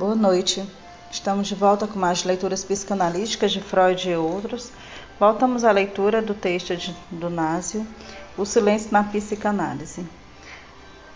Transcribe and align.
Boa 0.00 0.14
noite. 0.14 0.66
Estamos 1.10 1.46
de 1.46 1.54
volta 1.54 1.86
com 1.86 1.98
mais 1.98 2.24
leituras 2.24 2.64
psicanalísticas 2.64 3.52
de 3.52 3.60
Freud 3.60 4.08
e 4.08 4.16
outros. 4.16 4.72
Voltamos 5.18 5.62
à 5.62 5.70
leitura 5.70 6.22
do 6.22 6.32
texto 6.32 6.74
de, 6.74 6.96
do 7.10 7.28
Násio, 7.28 7.86
O 8.34 8.46
Silêncio 8.46 8.90
na 8.92 9.04
Psicanálise. 9.04 10.06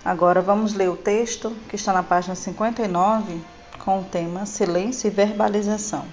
Agora 0.04 0.42
vamos 0.42 0.74
ler 0.74 0.90
o 0.90 0.98
texto 0.98 1.56
que 1.66 1.76
está 1.76 1.94
na 1.94 2.02
página 2.02 2.34
59 2.34 3.40
com 3.78 4.00
o 4.00 4.04
tema 4.04 4.44
Silêncio 4.44 5.08
e 5.08 5.10
Verbalização. 5.10 6.04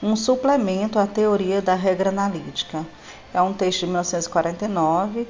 Um 0.00 0.14
suplemento 0.14 1.00
à 1.00 1.08
teoria 1.08 1.60
da 1.60 1.74
regra 1.74 2.10
analítica. 2.10 2.86
É 3.34 3.42
um 3.42 3.52
texto 3.52 3.80
de 3.80 3.86
1949 3.86 5.26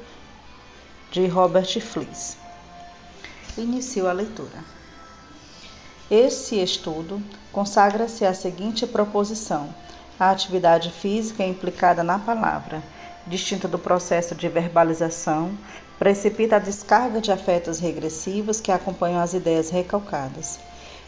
de 1.11 1.27
Robert 1.29 1.81
Fliss. 1.81 2.37
Inicio 3.57 4.07
a 4.07 4.13
leitura. 4.13 4.84
Esse 6.17 6.63
estudo 6.63 7.21
consagra-se 7.51 8.25
à 8.25 8.33
seguinte 8.33 8.87
proposição: 8.87 9.69
a 10.17 10.31
atividade 10.31 10.93
física 10.93 11.43
é 11.43 11.49
implicada 11.49 12.05
na 12.05 12.21
palavra, 12.21 12.81
distinta 13.27 13.67
do 13.67 13.81
processo 13.81 14.33
de 14.33 14.49
verbalização, 14.49 15.59
precipita 15.99 16.55
a 16.55 16.61
descarga 16.61 17.21
de 17.21 17.33
afetos 17.33 17.81
regressivos 17.81 18.61
que 18.61 18.71
acompanham 18.71 19.21
as 19.21 19.35
ideias 19.35 19.71
recalcadas. 19.71 20.61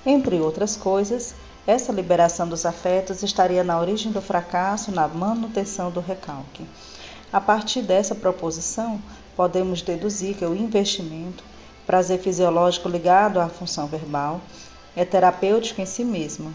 Entre 0.05 0.41
outras 0.41 0.75
coisas, 0.75 1.37
essa 1.69 1.93
liberação 1.93 2.49
dos 2.49 2.67
afetos 2.67 3.23
estaria 3.23 3.63
na 3.63 3.79
origem 3.79 4.11
do 4.11 4.21
fracasso 4.21 4.91
na 4.91 5.07
manutenção 5.07 5.89
do 5.89 6.01
recalque. 6.01 6.67
A 7.33 7.41
partir 7.41 7.83
dessa 7.83 8.17
proposição, 8.17 9.01
podemos 9.37 9.83
deduzir 9.83 10.35
que 10.35 10.45
o 10.45 10.57
investimento, 10.57 11.45
prazer 11.87 12.19
fisiológico 12.19 12.89
ligado 12.89 13.39
à 13.39 13.49
função 13.49 13.87
verbal, 13.87 14.41
é 14.97 15.05
terapêutico 15.05 15.81
em 15.81 15.87
si 15.87 16.03
mesmo. 16.03 16.53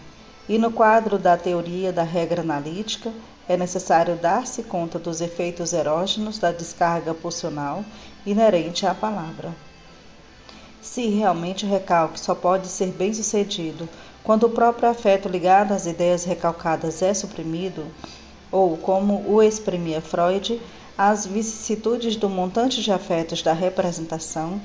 E 0.48 0.58
no 0.58 0.72
quadro 0.72 1.18
da 1.18 1.36
teoria 1.36 1.92
da 1.92 2.02
regra 2.02 2.42
analítica, 2.42 3.12
é 3.48 3.56
necessário 3.56 4.16
dar-se 4.16 4.64
conta 4.64 4.98
dos 4.98 5.20
efeitos 5.20 5.72
erógenos 5.72 6.38
da 6.38 6.50
descarga 6.50 7.14
pulsional 7.14 7.84
inerente 8.26 8.84
à 8.84 8.94
palavra. 8.94 9.54
Se 10.80 11.06
realmente 11.08 11.64
o 11.64 11.68
recalque 11.68 12.18
só 12.18 12.34
pode 12.34 12.66
ser 12.66 12.88
bem 12.88 13.14
sucedido 13.14 13.88
quando 14.24 14.44
o 14.44 14.50
próprio 14.50 14.88
afeto 14.88 15.28
ligado 15.28 15.72
às 15.72 15.86
ideias 15.86 16.24
recalcadas 16.24 17.02
é 17.02 17.14
suprimido, 17.14 17.86
ou, 18.50 18.76
como 18.76 19.24
o 19.28 19.42
exprimia 19.42 20.00
Freud, 20.00 20.60
as 20.98 21.26
vicissitudes 21.26 22.16
do 22.16 22.28
montante 22.28 22.82
de 22.82 22.92
afetos 22.92 23.42
da 23.42 23.52
representação 23.52 24.60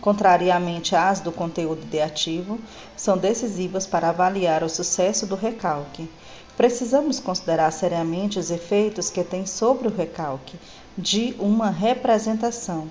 contrariamente 0.00 0.96
às 0.96 1.20
do 1.20 1.30
conteúdo 1.30 1.82
ideativo, 1.82 2.58
são 2.96 3.16
decisivas 3.16 3.86
para 3.86 4.08
avaliar 4.08 4.62
o 4.62 4.68
sucesso 4.68 5.26
do 5.26 5.34
recalque. 5.34 6.08
Precisamos 6.56 7.20
considerar 7.20 7.70
seriamente 7.70 8.38
os 8.38 8.50
efeitos 8.50 9.10
que 9.10 9.24
tem 9.24 9.46
sobre 9.46 9.88
o 9.88 9.94
recalque 9.94 10.58
de 10.96 11.34
uma 11.38 11.70
representação, 11.70 12.90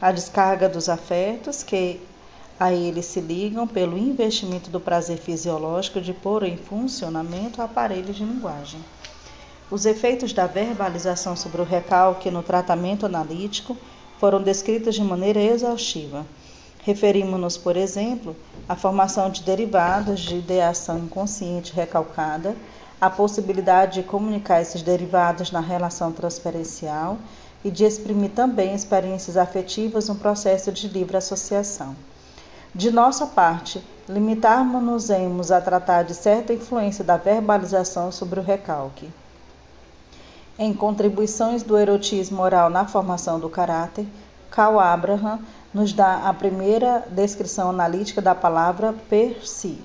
a 0.00 0.12
descarga 0.12 0.68
dos 0.68 0.88
afetos 0.88 1.62
que 1.62 2.00
a 2.58 2.72
ele 2.72 3.02
se 3.02 3.20
ligam 3.20 3.66
pelo 3.66 3.96
investimento 3.96 4.68
do 4.68 4.80
prazer 4.80 5.18
fisiológico 5.18 6.00
de 6.00 6.12
pôr 6.12 6.42
em 6.42 6.56
funcionamento 6.56 7.62
aparelhos 7.62 8.16
de 8.16 8.24
linguagem. 8.24 8.80
Os 9.70 9.86
efeitos 9.86 10.32
da 10.32 10.46
verbalização 10.46 11.36
sobre 11.36 11.60
o 11.60 11.64
recalque 11.64 12.30
no 12.30 12.42
tratamento 12.42 13.06
analítico 13.06 13.76
foram 14.18 14.42
descritos 14.42 14.94
de 14.94 15.04
maneira 15.04 15.40
exaustiva. 15.40 16.26
Referimos-nos, 16.88 17.58
por 17.58 17.76
exemplo, 17.76 18.34
à 18.66 18.74
formação 18.74 19.28
de 19.28 19.42
derivados 19.42 20.20
de 20.20 20.36
ideação 20.36 20.98
inconsciente 20.98 21.70
recalcada, 21.74 22.56
à 22.98 23.10
possibilidade 23.10 24.00
de 24.00 24.08
comunicar 24.08 24.62
esses 24.62 24.80
derivados 24.80 25.52
na 25.52 25.60
relação 25.60 26.12
transferencial 26.12 27.18
e 27.62 27.70
de 27.70 27.84
exprimir 27.84 28.30
também 28.30 28.74
experiências 28.74 29.36
afetivas 29.36 30.08
no 30.08 30.14
processo 30.14 30.72
de 30.72 30.88
livre 30.88 31.18
associação. 31.18 31.94
De 32.74 32.90
nossa 32.90 33.26
parte, 33.26 33.84
limitarmos-nos 34.08 35.50
a 35.50 35.60
tratar 35.60 36.04
de 36.04 36.14
certa 36.14 36.54
influência 36.54 37.04
da 37.04 37.18
verbalização 37.18 38.10
sobre 38.10 38.40
o 38.40 38.42
recalque. 38.42 39.10
Em 40.58 40.72
Contribuições 40.72 41.62
do 41.62 41.76
Erotismo 41.76 42.40
Oral 42.40 42.70
na 42.70 42.86
Formação 42.86 43.38
do 43.38 43.50
Caráter, 43.50 44.06
Carl 44.50 44.80
Abraham 44.80 45.38
nos 45.72 45.92
dá 45.92 46.28
a 46.28 46.34
primeira 46.34 47.04
descrição 47.10 47.70
analítica 47.70 48.22
da 48.22 48.34
palavra 48.34 48.94
per 49.08 49.46
si. 49.46 49.78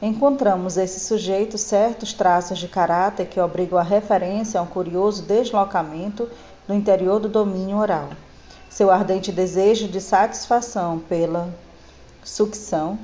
Encontramos 0.00 0.76
esse 0.76 1.00
sujeito 1.00 1.56
certos 1.56 2.12
traços 2.12 2.58
de 2.58 2.68
caráter 2.68 3.26
que 3.26 3.40
obrigam 3.40 3.78
a 3.78 3.82
referência 3.82 4.58
a 4.58 4.62
um 4.62 4.66
curioso 4.66 5.22
deslocamento 5.22 6.28
no 6.68 6.74
interior 6.74 7.20
do 7.20 7.28
domínio 7.28 7.76
oral. 7.76 8.10
Seu 8.68 8.90
ardente 8.90 9.30
desejo 9.30 9.86
de 9.88 10.00
satisfação 10.00 10.98
pela 10.98 11.48
sucção 12.24 12.98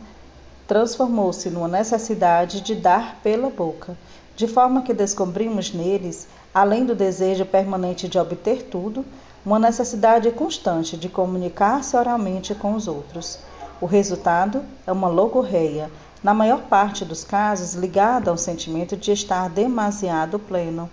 transformou-se 0.67 1.49
numa 1.51 1.69
necessidade 1.69 2.61
de 2.61 2.75
dar 2.75 3.21
pela 3.23 3.51
boca, 3.51 3.97
de 4.37 4.47
forma 4.47 4.83
que 4.83 4.95
descobrimos 4.95 5.73
neles, 5.73 6.29
além 6.53 6.85
do 6.85 6.95
desejo 6.95 7.45
permanente 7.45 8.09
de 8.09 8.19
obter 8.19 8.65
tudo, 8.65 9.05
uma 9.45 9.59
necessidade 9.59 10.31
constante 10.33 10.97
de 10.97 11.09
comunicar-se 11.09 11.97
oralmente 11.97 12.55
com 12.55 12.75
os 12.75 12.87
outros. 12.87 13.39
O 13.81 13.87
resultado 13.87 14.63
é 14.87 14.93
uma 14.93 15.09
logorreia, 15.09 15.91
na 16.23 16.35
maior 16.35 16.63
parte 16.63 17.05
dos 17.05 17.25
casos 17.25 17.73
ligada 17.73 18.31
ao 18.31 18.37
sentimento 18.37 18.97
de 18.97 19.13
estar 19.13 19.49
demasiado 19.49 20.39
pleno. 20.39 20.91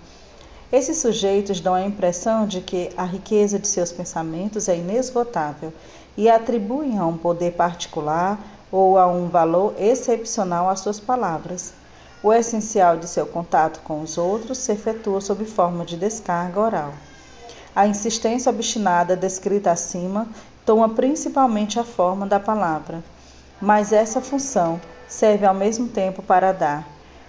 Esses 0.71 0.97
sujeitos 0.97 1.59
dão 1.59 1.73
a 1.73 1.85
impressão 1.85 2.47
de 2.47 2.61
que 2.61 2.89
a 2.95 3.03
riqueza 3.03 3.59
de 3.59 3.67
seus 3.67 3.91
pensamentos 3.91 4.69
é 4.69 4.77
inesgotável 4.77 5.73
e 6.15 6.29
atribuem 6.29 6.97
a 6.97 7.05
um 7.05 7.17
poder 7.17 7.53
particular 7.53 8.39
ou 8.71 8.97
a 8.97 9.07
um 9.07 9.27
valor 9.27 9.73
excepcional 9.77 10.69
às 10.69 10.79
suas 10.79 10.99
palavras. 10.99 11.73
O 12.23 12.33
essencial 12.33 12.97
de 12.97 13.07
seu 13.07 13.25
contato 13.25 13.81
com 13.81 14.01
os 14.01 14.17
outros 14.17 14.57
se 14.57 14.71
efetua 14.71 15.21
sob 15.21 15.45
forma 15.45 15.85
de 15.85 15.95
descarga 15.95 16.59
oral. 16.59 16.93
A 17.77 17.85
insistência 17.85 18.49
obstinada 18.49 19.15
descrita 19.15 19.69
acima 19.69 20.27
toma 20.65 20.89
principalmente 20.89 21.79
a 21.79 21.83
forma 21.83 22.25
da 22.25 22.39
palavra, 22.39 23.03
mas 23.61 23.91
essa 23.91 24.19
função 24.19 24.81
serve 25.07 25.45
ao 25.45 25.53
mesmo 25.53 25.87
tempo 25.87 26.23
para 26.23 26.51
dar. 26.51 26.87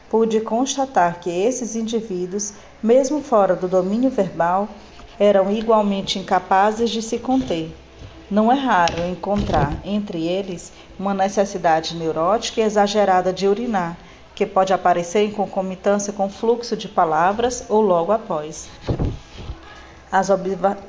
Pude 0.09 0.41
constatar 0.41 1.21
que 1.21 1.29
esses 1.29 1.77
indivíduos, 1.77 2.55
mesmo 2.83 3.21
fora 3.21 3.55
do 3.55 3.69
domínio 3.69 4.09
verbal, 4.09 4.71
eram 5.21 5.51
igualmente 5.51 6.19
incapazes 6.19 6.89
de 6.89 7.03
se 7.03 7.19
conter. 7.19 7.77
Não 8.31 8.51
é 8.51 8.55
raro 8.55 9.07
encontrar 9.07 9.79
entre 9.85 10.27
eles 10.27 10.73
uma 10.99 11.13
necessidade 11.13 11.95
neurótica 11.95 12.63
e 12.63 12.65
exagerada 12.65 13.35
de 13.35 13.47
urinar, 13.47 13.99
que 14.35 14.47
pode 14.47 14.73
aparecer 14.73 15.27
em 15.27 15.31
concomitância 15.31 16.11
com 16.11 16.25
o 16.25 16.31
fluxo 16.31 16.75
de 16.75 16.89
palavras 16.89 17.67
ou 17.69 17.83
logo 17.83 18.13
após 18.13 18.67
as 20.11 20.29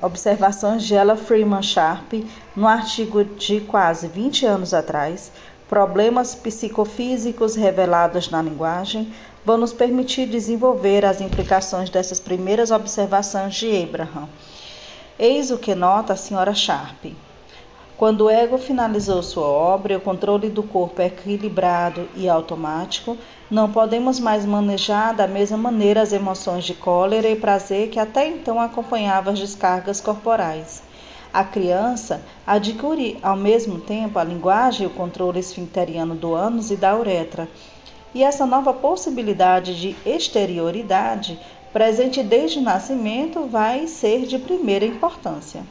observações 0.02 0.84
de 0.84 0.96
Ella 0.96 1.16
Freeman 1.16 1.62
Sharp 1.62 2.14
no 2.56 2.68
artigo 2.68 3.24
de 3.24 3.62
quase 3.62 4.08
20 4.08 4.46
anos 4.46 4.74
atrás, 4.74 5.32
Problemas 5.70 6.34
psicofísicos 6.34 7.56
revelados 7.56 8.32
na 8.32 8.42
linguagem, 8.42 9.14
vão 9.46 9.56
nos 9.56 9.72
permitir 9.72 10.26
desenvolver 10.26 11.06
as 11.06 11.22
implicações 11.22 11.92
dessas 11.92 12.20
primeiras 12.20 12.72
observações 12.72 13.54
de 13.54 13.84
Abraham. 13.84 14.28
Eis 15.20 15.52
o 15.52 15.60
que 15.60 15.76
nota 15.76 16.14
a 16.14 16.18
senhora 16.18 16.56
Sharp. 16.56 17.06
Quando 18.00 18.22
o 18.22 18.30
ego 18.30 18.58
finalizou 18.58 19.22
sua 19.22 19.46
obra 19.46 19.98
o 19.98 20.00
controle 20.00 20.48
do 20.48 20.64
corpo 20.64 21.02
é 21.02 21.08
equilibrado 21.08 22.08
e 22.16 22.30
automático, 22.30 23.18
não 23.52 23.70
podemos 23.70 24.22
mais 24.22 24.46
manejar 24.46 25.14
da 25.14 25.28
mesma 25.28 25.58
maneira 25.58 26.02
as 26.02 26.14
emoções 26.14 26.64
de 26.64 26.74
cólera 26.74 27.28
e 27.28 27.36
prazer 27.36 27.90
que 27.90 28.00
até 28.00 28.26
então 28.26 28.58
acompanhavam 28.58 29.34
as 29.34 29.40
descargas 29.40 30.00
corporais. 30.00 30.82
A 31.34 31.44
criança 31.44 32.22
adquire 32.48 33.18
ao 33.22 33.36
mesmo 33.36 33.82
tempo 33.82 34.18
a 34.18 34.24
linguagem 34.24 34.86
e 34.86 34.88
o 34.88 34.94
controle 34.94 35.42
esfincteriano 35.42 36.16
do 36.16 36.34
ânus 36.34 36.72
e 36.72 36.78
da 36.78 36.98
uretra. 36.98 37.50
E 38.16 38.24
essa 38.24 38.46
nova 38.46 38.72
possibilidade 38.72 39.78
de 39.78 39.94
exterioridade, 40.06 41.38
presente 41.74 42.24
desde 42.24 42.60
o 42.60 42.64
nascimento, 42.64 43.46
vai 43.48 43.88
ser 43.88 44.26
de 44.26 44.40
primeira 44.40 44.86
importância. 44.86 45.66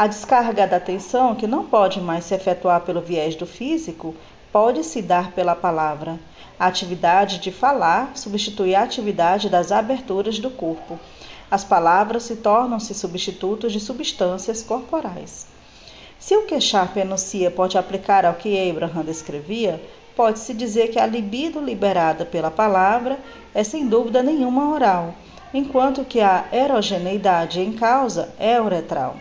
A 0.00 0.06
descarga 0.06 0.66
da 0.66 0.78
atenção, 0.78 1.34
que 1.34 1.46
não 1.46 1.66
pode 1.66 2.00
mais 2.00 2.24
se 2.24 2.34
efetuar 2.34 2.80
pelo 2.80 3.02
viés 3.02 3.34
do 3.34 3.44
físico, 3.44 4.14
pode 4.50 4.82
se 4.82 5.02
dar 5.02 5.32
pela 5.32 5.54
palavra. 5.54 6.18
A 6.58 6.68
atividade 6.68 7.38
de 7.38 7.52
falar 7.52 8.16
substitui 8.16 8.74
a 8.74 8.82
atividade 8.82 9.50
das 9.50 9.70
aberturas 9.70 10.38
do 10.38 10.48
corpo. 10.48 10.98
As 11.50 11.64
palavras 11.64 12.22
se 12.22 12.36
tornam-se 12.36 12.94
substitutos 12.94 13.74
de 13.74 13.78
substâncias 13.78 14.62
corporais. 14.62 15.46
Se 16.18 16.34
o 16.34 16.46
que 16.46 16.58
Sharp 16.58 16.96
enuncia 16.96 17.50
pode 17.50 17.76
aplicar 17.76 18.24
ao 18.24 18.32
que 18.32 18.70
Abraham 18.70 19.04
descrevia, 19.04 19.78
pode-se 20.16 20.54
dizer 20.54 20.88
que 20.88 20.98
a 20.98 21.04
libido 21.04 21.60
liberada 21.60 22.24
pela 22.24 22.50
palavra 22.50 23.18
é 23.54 23.62
sem 23.62 23.86
dúvida 23.86 24.22
nenhuma 24.22 24.72
oral, 24.72 25.14
enquanto 25.52 26.06
que 26.06 26.22
a 26.22 26.46
erogeneidade 26.50 27.60
em 27.60 27.74
causa 27.74 28.32
é 28.38 28.58
uretral. 28.58 29.16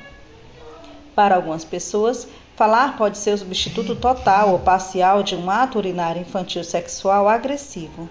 Para 1.19 1.35
algumas 1.35 1.65
pessoas, 1.65 2.25
falar 2.55 2.95
pode 2.95 3.17
ser 3.17 3.33
o 3.33 3.37
substituto 3.37 3.93
total 3.93 4.51
ou 4.51 4.59
parcial 4.59 5.21
de 5.21 5.35
um 5.35 5.51
ato 5.51 5.77
urinário 5.77 6.21
infantil 6.21 6.63
sexual 6.63 7.27
agressivo. 7.27 8.09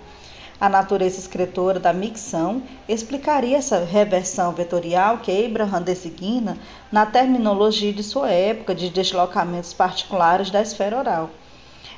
A 0.61 0.69
natureza 0.69 1.19
escritora 1.19 1.81
da 1.81 1.91
micção 1.91 2.63
explicaria 2.87 3.57
essa 3.57 3.83
reversão 3.83 4.53
vetorial 4.53 5.21
que 5.21 5.47
Abraham 5.47 5.81
designa 5.81 6.59
na 6.93 7.07
terminologia 7.07 7.95
de 7.95 8.03
sua 8.03 8.31
época 8.31 8.75
de 8.75 8.91
deslocamentos 8.91 9.73
particulares 9.73 10.51
da 10.51 10.61
esfera 10.61 10.99
oral. 10.99 11.31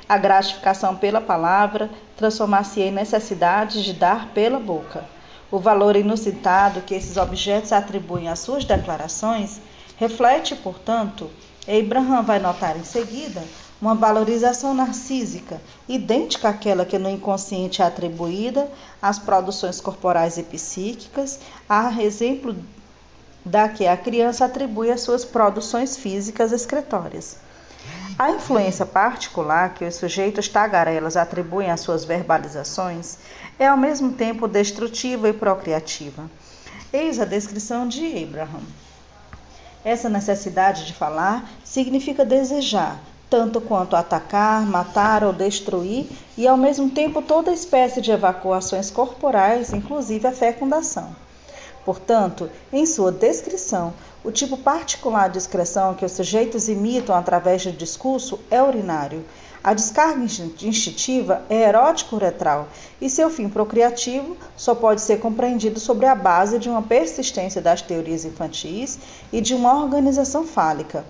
A 0.07 0.17
gratificação 0.17 0.95
pela 0.95 1.19
palavra 1.19 1.89
transformar-se 2.15 2.79
em 2.79 2.89
necessidade 2.89 3.83
de 3.83 3.91
dar 3.91 4.29
pela 4.29 4.61
boca. 4.61 5.03
O 5.51 5.59
valor 5.59 5.97
inusitado 5.97 6.79
que 6.79 6.95
esses 6.95 7.17
objetos 7.17 7.73
atribuem 7.73 8.29
às 8.29 8.39
suas 8.39 8.63
declarações 8.63 9.59
reflete, 10.01 10.55
portanto, 10.55 11.29
Abraham 11.67 12.23
vai 12.23 12.39
notar 12.39 12.75
em 12.75 12.83
seguida 12.83 13.43
uma 13.79 13.93
valorização 13.93 14.73
narcísica, 14.73 15.61
idêntica 15.87 16.49
àquela 16.49 16.83
que 16.83 16.97
no 16.97 17.07
inconsciente 17.07 17.83
é 17.83 17.85
atribuída 17.85 18.67
às 18.99 19.19
produções 19.19 19.79
corporais 19.79 20.37
e 20.37 20.43
psíquicas, 20.43 21.39
a 21.69 22.01
exemplo 22.01 22.55
da 23.45 23.69
que 23.69 23.85
a 23.85 23.95
criança 23.95 24.45
atribui 24.45 24.89
às 24.89 25.01
suas 25.01 25.23
produções 25.23 25.95
físicas 25.95 26.51
excretórias. 26.51 27.37
A 28.17 28.31
influência 28.31 28.87
particular 28.87 29.75
que 29.75 29.85
os 29.85 29.95
sujeitos 29.95 30.47
tagarelas 30.47 31.15
atribuem 31.15 31.69
às 31.69 31.79
suas 31.79 32.05
verbalizações 32.05 33.19
é 33.59 33.67
ao 33.67 33.77
mesmo 33.77 34.13
tempo 34.13 34.47
destrutiva 34.47 35.29
e 35.29 35.33
procriativa. 35.33 36.27
Eis 36.91 37.19
a 37.19 37.25
descrição 37.25 37.87
de 37.87 38.23
Abraham. 38.23 38.63
Essa 39.83 40.09
necessidade 40.09 40.85
de 40.85 40.93
falar 40.93 41.49
significa 41.63 42.23
desejar, 42.23 42.99
tanto 43.29 43.59
quanto 43.59 43.95
atacar, 43.95 44.65
matar 44.65 45.23
ou 45.23 45.33
destruir, 45.33 46.07
e 46.37 46.47
ao 46.47 46.57
mesmo 46.57 46.89
tempo 46.89 47.21
toda 47.21 47.51
espécie 47.51 48.01
de 48.01 48.11
evacuações 48.11 48.91
corporais, 48.91 49.73
inclusive 49.73 50.27
a 50.27 50.31
fecundação. 50.31 51.15
Portanto, 51.83 52.49
em 52.71 52.85
sua 52.85 53.11
descrição, 53.11 53.93
o 54.23 54.31
tipo 54.31 54.55
particular 54.55 55.29
de 55.29 55.39
excreção 55.39 55.95
que 55.95 56.05
os 56.05 56.11
sujeitos 56.11 56.69
imitam 56.69 57.15
através 57.15 57.65
do 57.65 57.71
discurso 57.71 58.39
é 58.51 58.61
urinário. 58.61 59.25
A 59.63 59.75
descarga 59.75 60.23
instintiva 60.23 61.43
é 61.47 61.69
erótico-uretral 61.69 62.67
e 62.99 63.07
seu 63.07 63.29
fim 63.29 63.47
procriativo 63.47 64.35
só 64.57 64.73
pode 64.73 65.01
ser 65.01 65.19
compreendido 65.19 65.79
sobre 65.79 66.07
a 66.07 66.15
base 66.15 66.57
de 66.57 66.67
uma 66.67 66.81
persistência 66.81 67.61
das 67.61 67.79
teorias 67.79 68.25
infantis 68.25 68.97
e 69.31 69.39
de 69.39 69.53
uma 69.53 69.79
organização 69.79 70.47
fálica. 70.47 71.05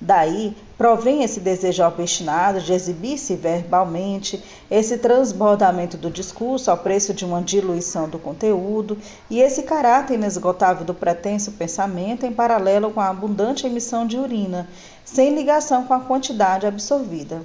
Daí 0.00 0.56
provém 0.76 1.24
esse 1.24 1.40
desejo 1.40 1.82
obstinado 1.82 2.60
de 2.60 2.72
exibir-se 2.72 3.34
verbalmente, 3.34 4.40
esse 4.70 4.98
transbordamento 4.98 5.96
do 5.96 6.08
discurso 6.08 6.70
ao 6.70 6.78
preço 6.78 7.12
de 7.12 7.24
uma 7.24 7.42
diluição 7.42 8.08
do 8.08 8.16
conteúdo 8.16 8.96
e 9.28 9.40
esse 9.40 9.64
caráter 9.64 10.14
inesgotável 10.14 10.84
do 10.84 10.94
pretenso 10.94 11.50
pensamento 11.50 12.24
em 12.24 12.32
paralelo 12.32 12.92
com 12.92 13.00
a 13.00 13.08
abundante 13.08 13.66
emissão 13.66 14.06
de 14.06 14.16
urina, 14.16 14.68
sem 15.04 15.34
ligação 15.34 15.84
com 15.84 15.94
a 15.94 15.98
quantidade 15.98 16.64
absorvida. 16.64 17.44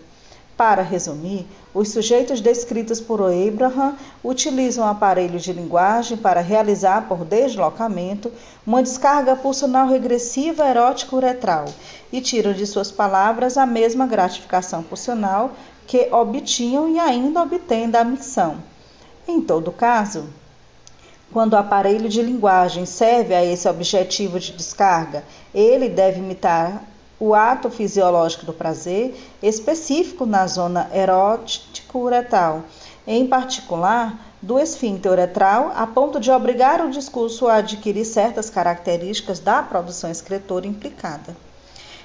Para 0.55 0.83
resumir, 0.83 1.47
os 1.73 1.89
sujeitos 1.89 2.39
descritos 2.39 3.01
por 3.01 3.19
Abraham 3.21 3.95
utilizam 4.23 4.88
aparelhos 4.88 5.44
de 5.44 5.51
linguagem 5.51 6.15
para 6.15 6.41
realizar, 6.41 7.07
por 7.07 7.25
deslocamento, 7.25 8.31
uma 8.65 8.83
descarga 8.83 9.35
pulsional 9.35 9.88
regressiva 9.88 10.69
erótico-uretral 10.69 11.65
e 12.11 12.21
tiram 12.21 12.53
de 12.53 12.67
suas 12.67 12.91
palavras 12.91 13.57
a 13.57 13.65
mesma 13.65 14.05
gratificação 14.05 14.83
pulsional 14.83 15.51
que 15.88 16.07
obtinham 16.11 16.88
e 16.88 16.99
ainda 16.99 17.41
obtêm 17.41 17.89
da 17.89 18.03
missão. 18.03 18.57
Em 19.27 19.41
todo 19.41 19.71
caso, 19.71 20.29
quando 21.31 21.53
o 21.53 21.57
aparelho 21.57 22.07
de 22.07 22.21
linguagem 22.21 22.85
serve 22.85 23.33
a 23.33 23.44
esse 23.44 23.67
objetivo 23.67 24.39
de 24.39 24.51
descarga, 24.51 25.23
ele 25.53 25.89
deve 25.89 26.19
imitar 26.19 26.83
o 27.25 27.33
ato 27.33 27.69
fisiológico 27.69 28.45
do 28.45 28.51
prazer 28.51 29.15
específico 29.41 30.25
na 30.25 30.45
zona 30.45 30.89
erótico-uretral, 30.93 32.63
em 33.07 33.25
particular 33.25 34.19
do 34.41 34.59
esfíncter 34.59 35.09
uretral, 35.09 35.71
a 35.73 35.87
ponto 35.87 36.19
de 36.19 36.29
obrigar 36.29 36.85
o 36.85 36.89
discurso 36.89 37.47
a 37.47 37.55
adquirir 37.55 38.03
certas 38.03 38.49
características 38.49 39.39
da 39.39 39.63
produção 39.63 40.11
excretora 40.11 40.67
implicada. 40.67 41.33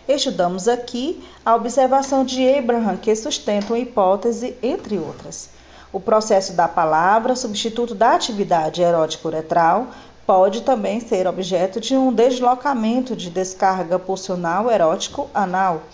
Estudamos 0.07 0.69
aqui 0.69 1.21
a 1.45 1.57
observação 1.57 2.25
de 2.25 2.49
Abraham 2.57 2.97
que 2.97 3.13
sustenta 3.17 3.73
uma 3.73 3.79
hipótese, 3.81 4.57
entre 4.63 4.99
outras. 4.99 5.51
O 5.93 5.99
processo 5.99 6.53
da 6.53 6.69
palavra, 6.69 7.35
substituto 7.35 7.93
da 7.93 8.15
atividade 8.15 8.83
erótico-uretral, 8.83 9.89
pode 10.29 10.61
também 10.61 11.01
ser 11.01 11.27
objeto 11.27 11.81
de 11.81 11.97
um 11.97 12.13
deslocamento 12.13 13.17
de 13.17 13.31
descarga 13.31 13.99
pulsional 13.99 14.71
erótico 14.71 15.27
anal. 15.33 15.85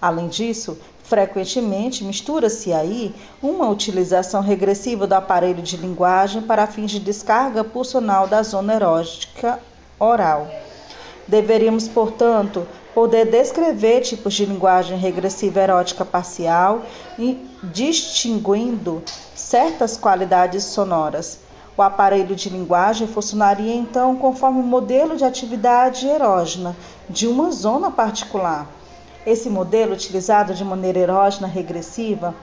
Além 0.00 0.28
disso, 0.28 0.78
frequentemente 1.02 2.04
mistura-se 2.04 2.72
aí 2.72 3.12
uma 3.42 3.68
utilização 3.68 4.40
regressiva 4.40 5.04
do 5.04 5.14
aparelho 5.14 5.60
de 5.64 5.76
linguagem 5.76 6.42
para 6.42 6.68
fins 6.68 6.92
de 6.92 7.00
descarga 7.00 7.64
pulsional 7.64 8.28
da 8.28 8.44
zona 8.44 8.74
erótica 8.74 9.58
oral. 9.98 10.48
Deveríamos, 11.26 11.88
portanto, 11.88 12.64
poder 12.94 13.32
descrever 13.32 14.02
tipos 14.02 14.34
de 14.34 14.46
linguagem 14.46 14.96
regressiva 14.96 15.60
erótica 15.60 16.04
parcial, 16.04 16.82
distinguindo 17.64 19.02
certas 19.34 19.96
qualidades 19.96 20.62
sonoras. 20.62 21.40
O 21.76 21.80
aparelho 21.80 22.36
de 22.36 22.50
linguagem 22.50 23.06
funcionaria 23.06 23.74
então 23.74 24.14
conforme 24.16 24.60
o 24.60 24.64
modelo 24.64 25.16
de 25.16 25.24
atividade 25.24 26.06
erógena 26.06 26.76
de 27.08 27.26
uma 27.26 27.50
zona 27.50 27.90
particular. 27.90 28.66
Esse 29.24 29.48
modelo, 29.48 29.94
utilizado 29.94 30.52
de 30.52 30.64
maneira 30.64 30.98
erógena 30.98 31.46
regressiva, 31.46 32.34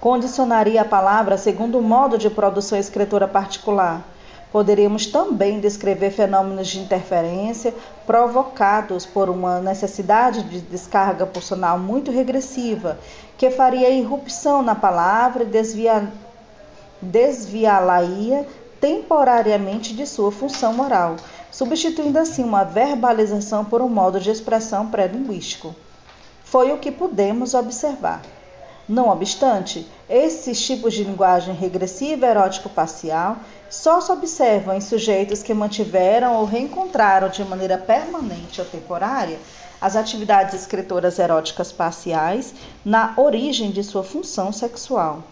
condicionaria 0.00 0.82
a 0.82 0.84
palavra 0.84 1.38
segundo 1.38 1.78
o 1.78 1.82
modo 1.82 2.18
de 2.18 2.28
produção 2.28 2.78
escritora 2.78 3.28
particular. 3.28 4.02
Poderíamos 4.50 5.06
também 5.06 5.60
descrever 5.60 6.10
fenômenos 6.10 6.68
de 6.68 6.78
interferência 6.78 7.74
provocados 8.06 9.04
por 9.04 9.28
uma 9.28 9.60
necessidade 9.60 10.42
de 10.44 10.60
descarga 10.60 11.26
pulsional 11.26 11.78
muito 11.78 12.10
regressiva, 12.10 12.98
que 13.36 13.50
faria 13.50 13.90
irrupção 13.90 14.62
na 14.62 14.74
palavra 14.74 15.42
e 15.42 15.46
desvia, 15.46 16.08
desviá-la-ia 17.04 18.46
temporariamente 18.80 19.94
de 19.94 20.06
sua 20.06 20.30
função 20.30 20.74
moral, 20.74 21.16
substituindo 21.50 22.18
assim 22.18 22.44
uma 22.44 22.64
verbalização 22.64 23.64
por 23.64 23.80
um 23.80 23.88
modo 23.88 24.20
de 24.20 24.30
expressão 24.30 24.88
pré-linguístico. 24.88 25.74
Foi 26.44 26.72
o 26.72 26.78
que 26.78 26.90
pudemos 26.90 27.54
observar. 27.54 28.22
Não 28.86 29.08
obstante, 29.08 29.86
esses 30.10 30.60
tipos 30.60 30.92
de 30.92 31.04
linguagem 31.04 31.54
regressiva 31.54 32.26
erótico-parcial 32.26 33.38
só 33.70 34.00
se 34.00 34.12
observam 34.12 34.76
em 34.76 34.80
sujeitos 34.80 35.42
que 35.42 35.54
mantiveram 35.54 36.34
ou 36.36 36.44
reencontraram 36.44 37.30
de 37.30 37.42
maneira 37.44 37.78
permanente 37.78 38.60
ou 38.60 38.66
temporária 38.66 39.38
as 39.80 39.96
atividades 39.96 40.54
escritoras 40.54 41.18
eróticas 41.18 41.72
parciais 41.72 42.54
na 42.84 43.14
origem 43.16 43.70
de 43.70 43.82
sua 43.82 44.04
função 44.04 44.52
sexual. 44.52 45.22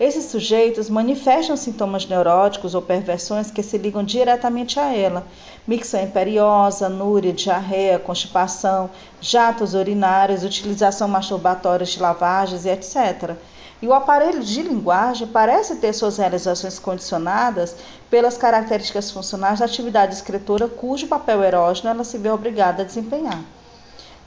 Esses 0.00 0.30
sujeitos 0.30 0.88
manifestam 0.88 1.58
sintomas 1.58 2.06
neuróticos 2.06 2.74
ou 2.74 2.80
perversões 2.80 3.50
que 3.50 3.62
se 3.62 3.76
ligam 3.76 4.02
diretamente 4.02 4.80
a 4.80 4.90
ela: 4.96 5.26
micção 5.68 6.02
imperiosa, 6.02 6.88
núria, 6.88 7.34
diarreia, 7.34 7.98
constipação, 7.98 8.88
jatos 9.20 9.74
urinários, 9.74 10.42
utilização 10.42 11.06
masturbatória 11.06 11.84
de 11.84 12.00
lavagens 12.00 12.64
etc. 12.64 13.36
E 13.82 13.86
o 13.86 13.92
aparelho 13.92 14.40
de 14.40 14.62
linguagem 14.62 15.28
parece 15.28 15.76
ter 15.76 15.92
suas 15.92 16.16
realizações 16.16 16.78
condicionadas 16.78 17.76
pelas 18.08 18.38
características 18.38 19.10
funcionais 19.10 19.58
da 19.58 19.66
atividade 19.66 20.14
escritora 20.14 20.66
cujo 20.66 21.08
papel 21.08 21.44
erógeno 21.44 21.90
ela 21.90 22.04
se 22.04 22.16
vê 22.16 22.30
obrigada 22.30 22.82
a 22.82 22.86
desempenhar. 22.86 23.42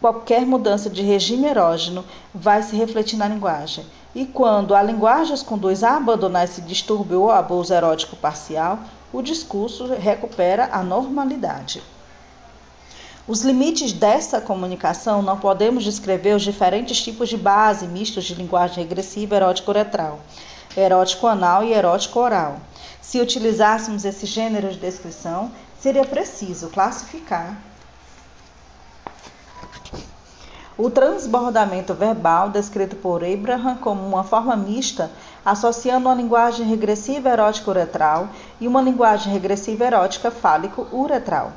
Qualquer 0.04 0.46
mudança 0.46 0.90
de 0.90 1.02
regime 1.02 1.48
erógeno 1.48 2.04
vai 2.36 2.62
se 2.62 2.76
refletir 2.76 3.16
na 3.16 3.26
linguagem. 3.26 3.86
E 4.14 4.26
quando 4.26 4.76
a 4.76 4.84
linguagem 4.84 5.34
os 5.34 5.42
conduz 5.42 5.82
a 5.82 5.96
abandonar 5.96 6.44
esse 6.44 6.60
distúrbio 6.60 7.22
ou 7.22 7.32
abuso 7.32 7.74
erótico 7.74 8.18
parcial, 8.18 8.80
o 9.14 9.22
discurso 9.22 9.88
recupera 9.94 10.68
a 10.74 10.84
normalidade. 10.84 11.82
Os 13.26 13.44
limites 13.44 13.94
dessa 13.94 14.42
comunicação 14.42 15.22
não 15.22 15.40
podemos 15.40 15.86
descrever 15.86 16.36
os 16.36 16.44
diferentes 16.44 17.02
tipos 17.02 17.30
de 17.30 17.38
base 17.38 17.88
mistos 17.88 18.26
de 18.26 18.36
linguagem 18.36 18.84
regressiva 18.84 19.38
erótico-uretral, 19.38 20.20
erótico-anal 20.76 21.64
e 21.64 21.72
erótico-oral. 21.72 22.58
Se 23.00 23.22
utilizássemos 23.22 24.04
esse 24.04 24.26
gênero 24.26 24.70
de 24.70 24.80
descrição, 24.80 25.50
seria 25.80 26.04
preciso 26.04 26.68
classificar 26.68 27.58
o 30.78 30.90
transbordamento 30.90 31.94
verbal, 31.94 32.50
descrito 32.50 32.96
por 32.96 33.24
Abraham 33.24 33.76
como 33.76 34.06
uma 34.06 34.24
forma 34.24 34.56
mista, 34.56 35.12
associando 35.46 36.08
uma 36.08 36.16
linguagem 36.16 36.66
regressiva 36.66 37.30
erótico-uretral 37.30 38.30
e 38.60 38.68
uma 38.68 38.82
linguagem 38.82 39.32
regressiva 39.32 39.86
erótica 39.86 40.32
fálico-uretral. 40.32 41.52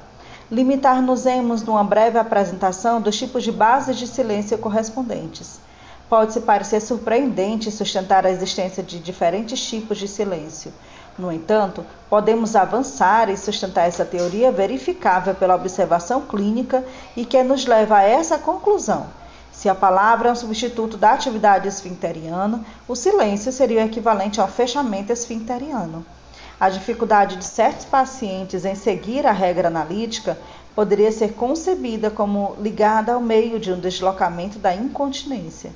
Limitar-nos-emos 0.50 1.62
numa 1.62 1.82
breve 1.82 2.18
apresentação 2.18 3.00
dos 3.00 3.16
tipos 3.16 3.42
de 3.42 3.50
bases 3.50 3.96
de 3.96 4.06
silêncio 4.06 4.58
correspondentes. 4.58 5.60
Pode-se 6.08 6.42
parecer 6.42 6.80
surpreendente 6.80 7.70
sustentar 7.70 8.24
a 8.26 8.30
existência 8.30 8.82
de 8.82 9.00
diferentes 9.00 9.60
tipos 9.60 9.98
de 9.98 10.06
silêncio. 10.06 10.72
No 11.18 11.32
entanto, 11.32 11.84
podemos 12.10 12.54
avançar 12.54 13.30
e 13.30 13.36
sustentar 13.36 13.88
essa 13.88 14.04
teoria 14.04 14.52
verificável 14.52 15.34
pela 15.34 15.54
observação 15.54 16.20
clínica 16.22 16.84
e 17.16 17.24
que 17.24 17.42
nos 17.42 17.64
leva 17.64 17.96
a 17.96 18.02
essa 18.02 18.38
conclusão. 18.38 19.06
Se 19.50 19.70
a 19.70 19.74
palavra 19.74 20.28
é 20.28 20.32
um 20.32 20.36
substituto 20.36 20.98
da 20.98 21.12
atividade 21.12 21.66
esfincteriana, 21.66 22.62
o 22.86 22.94
silêncio 22.94 23.50
seria 23.50 23.82
o 23.82 23.86
equivalente 23.86 24.38
ao 24.38 24.48
fechamento 24.48 25.10
esfincteriano. 25.10 26.04
A 26.60 26.68
dificuldade 26.68 27.36
de 27.36 27.44
certos 27.44 27.86
pacientes 27.86 28.66
em 28.66 28.74
seguir 28.74 29.26
a 29.26 29.32
regra 29.32 29.68
analítica 29.68 30.38
poderia 30.74 31.10
ser 31.10 31.32
concebida 31.32 32.10
como 32.10 32.54
ligada 32.60 33.14
ao 33.14 33.20
meio 33.20 33.58
de 33.58 33.72
um 33.72 33.80
deslocamento 33.80 34.58
da 34.58 34.74
incontinência. 34.74 35.72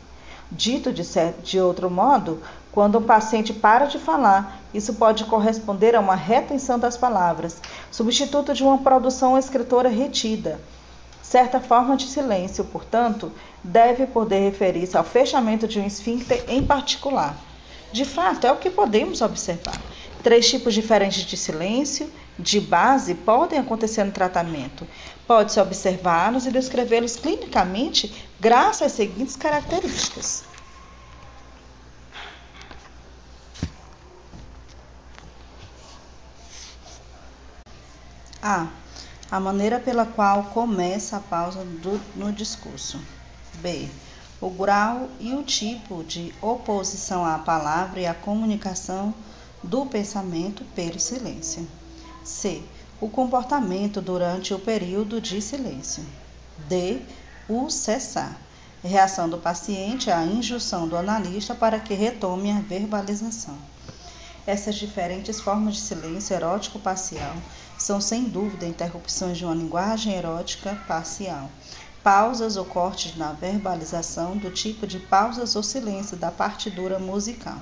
Dito 0.52 0.92
de, 0.92 1.04
certo, 1.04 1.42
de 1.42 1.59
outro 1.59 1.90
modo, 1.90 2.42
quando 2.73 2.99
um 2.99 3.03
paciente 3.03 3.53
para 3.53 3.87
de 3.87 3.99
falar, 3.99 4.61
isso 4.73 4.95
pode 4.95 5.25
corresponder 5.25 5.97
a 5.97 6.00
uma 6.00 6.15
retenção 6.15 6.79
das 6.79 6.97
palavras, 6.97 7.61
substituto 7.91 8.55
de 8.55 8.62
uma 8.62 8.79
produção 8.79 9.37
escritora 9.37 9.89
retida. 9.89 10.61
Certa 11.23 11.61
forma 11.61 11.97
de 11.97 12.07
silêncio, 12.07 12.65
portanto, 12.65 13.33
deve 13.62 14.07
poder 14.07 14.41
referir-se 14.41 14.97
ao 14.97 15.05
fechamento 15.05 15.67
de 15.67 15.79
um 15.79 15.87
esfíncter 15.87 16.45
em 16.49 16.65
particular. 16.65 17.37
De 17.93 18.05
fato, 18.05 18.47
é 18.47 18.53
o 18.53 18.57
que 18.57 18.71
podemos 18.71 19.21
observar. 19.21 19.81
Três 20.23 20.49
tipos 20.49 20.75
diferentes 20.75 21.25
de 21.25 21.37
silêncio 21.37 22.11
de 22.39 22.61
base 22.61 23.15
podem 23.15 23.59
acontecer 23.59 24.05
no 24.05 24.12
tratamento. 24.12 24.87
Pode-se 25.27 25.61
observá-los 25.61 26.47
e 26.47 26.50
descrevê-los 26.50 27.17
clinicamente 27.17 28.12
graças 28.39 28.89
às 28.89 28.93
seguintes 28.93 29.37
características. 29.37 30.50
A. 38.42 38.68
A 39.30 39.38
maneira 39.38 39.78
pela 39.78 40.06
qual 40.06 40.44
começa 40.44 41.18
a 41.18 41.20
pausa 41.20 41.62
do, 41.62 42.00
no 42.16 42.32
discurso. 42.32 42.99
B. 43.56 43.88
O 44.40 44.49
grau 44.49 45.11
e 45.20 45.35
o 45.35 45.42
tipo 45.42 46.02
de 46.02 46.35
oposição 46.40 47.25
à 47.25 47.38
palavra 47.38 48.00
e 48.00 48.06
à 48.06 48.14
comunicação 48.14 49.14
do 49.62 49.85
pensamento 49.85 50.64
pelo 50.75 50.99
silêncio. 50.99 51.68
C. 52.25 52.62
O 52.99 53.11
comportamento 53.11 54.00
durante 54.00 54.54
o 54.54 54.59
período 54.59 55.20
de 55.20 55.42
silêncio. 55.42 56.02
D. 56.66 57.02
O 57.47 57.68
cessar. 57.68 58.38
Reação 58.82 59.28
do 59.28 59.37
paciente 59.37 60.11
à 60.11 60.25
injunção 60.25 60.88
do 60.88 60.97
analista 60.97 61.54
para 61.54 61.78
que 61.78 61.92
retome 61.92 62.50
a 62.50 62.61
verbalização. 62.61 63.59
Essas 64.47 64.76
diferentes 64.76 65.38
formas 65.38 65.75
de 65.75 65.80
silêncio 65.82 66.35
erótico 66.35 66.78
parcial 66.78 67.37
são 67.80 67.99
sem 67.99 68.25
dúvida 68.25 68.66
interrupções 68.66 69.38
de 69.38 69.44
uma 69.46 69.54
linguagem 69.54 70.14
erótica 70.14 70.78
parcial. 70.87 71.50
Pausas 72.02 72.58
ou 72.58 72.64
cortes 72.64 73.16
na 73.16 73.32
verbalização 73.32 74.37
do 74.37 74.50
tipo 74.50 74.87
de 74.87 74.99
pausas 74.99 75.56
ou 75.56 75.62
silêncio 75.62 76.14
da 76.14 76.30
partidura 76.30 76.99
musical. 76.99 77.56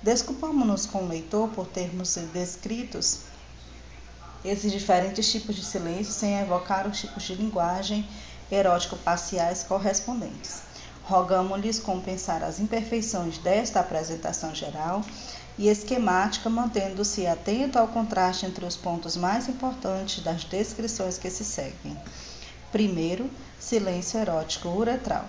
Desculpamos-nos 0.00 0.86
com 0.86 1.02
o 1.02 1.08
leitor 1.08 1.48
por 1.48 1.66
termos 1.66 2.16
descritos 2.32 3.22
esses 4.44 4.70
diferentes 4.70 5.28
tipos 5.28 5.56
de 5.56 5.64
silêncio 5.64 6.12
sem 6.12 6.38
evocar 6.38 6.86
os 6.86 7.00
tipos 7.00 7.24
de 7.24 7.34
linguagem 7.34 8.08
erótico-parciais 8.48 9.64
correspondentes. 9.64 10.62
Rogamos-lhes 11.02 11.80
compensar 11.80 12.44
as 12.44 12.60
imperfeições 12.60 13.38
desta 13.38 13.80
apresentação 13.80 14.54
geral 14.54 15.02
e 15.58 15.68
esquemática, 15.68 16.50
mantendo-se 16.50 17.26
atento 17.26 17.78
ao 17.78 17.88
contraste 17.88 18.46
entre 18.46 18.64
os 18.64 18.76
pontos 18.76 19.16
mais 19.16 19.48
importantes 19.48 20.22
das 20.22 20.44
descrições 20.44 21.18
que 21.18 21.30
se 21.30 21.44
seguem. 21.44 21.96
Primeiro, 22.70 23.30
silêncio 23.58 24.20
erótico 24.20 24.68
uretral. 24.68 25.24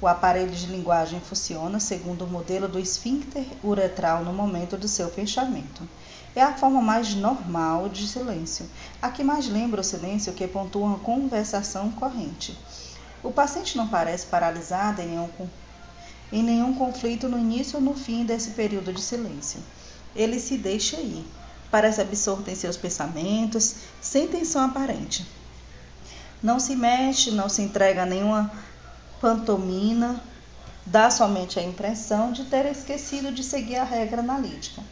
O 0.00 0.06
aparelho 0.06 0.50
de 0.50 0.66
linguagem 0.66 1.20
funciona 1.20 1.78
segundo 1.78 2.24
o 2.24 2.28
modelo 2.28 2.66
do 2.66 2.78
esfíncter 2.78 3.46
uretral 3.62 4.24
no 4.24 4.32
momento 4.32 4.76
do 4.76 4.88
seu 4.88 5.08
fechamento. 5.08 5.88
É 6.34 6.42
a 6.42 6.54
forma 6.54 6.80
mais 6.80 7.14
normal 7.14 7.88
de 7.88 8.08
silêncio, 8.08 8.68
a 9.00 9.10
que 9.10 9.22
mais 9.22 9.48
lembra 9.48 9.80
o 9.80 9.84
silêncio 9.84 10.32
que 10.32 10.48
pontua 10.48 10.86
uma 10.86 10.98
conversação 10.98 11.92
corrente. 11.92 12.58
O 13.22 13.30
paciente 13.30 13.76
não 13.76 13.86
parece 13.86 14.26
paralisado 14.26 15.00
em 15.02 15.06
nenhum, 15.06 15.28
em 16.32 16.42
nenhum 16.42 16.74
conflito 16.74 17.28
no 17.28 17.38
início 17.38 17.76
ou 17.78 17.84
no 17.84 17.94
fim 17.94 18.24
desse 18.24 18.50
período 18.50 18.92
de 18.92 19.00
silêncio. 19.00 19.60
Ele 20.16 20.40
se 20.40 20.56
deixa 20.56 20.96
ir, 20.96 21.24
parece 21.70 22.00
absorto 22.00 22.50
em 22.50 22.54
seus 22.54 22.76
pensamentos, 22.76 23.74
sem 24.00 24.26
tensão 24.26 24.64
aparente. 24.64 25.26
Não 26.42 26.58
se 26.58 26.74
mexe, 26.74 27.30
não 27.30 27.48
se 27.48 27.62
entrega 27.62 28.02
a 28.02 28.06
nenhuma 28.06 28.50
pantomina 29.20 30.20
dá 30.84 31.10
somente 31.10 31.58
a 31.58 31.62
impressão 31.62 32.32
de 32.32 32.44
ter 32.44 32.66
esquecido 32.66 33.32
de 33.32 33.42
seguir 33.42 33.76
a 33.76 33.84
regra 33.84 34.20
analítica. 34.20 34.82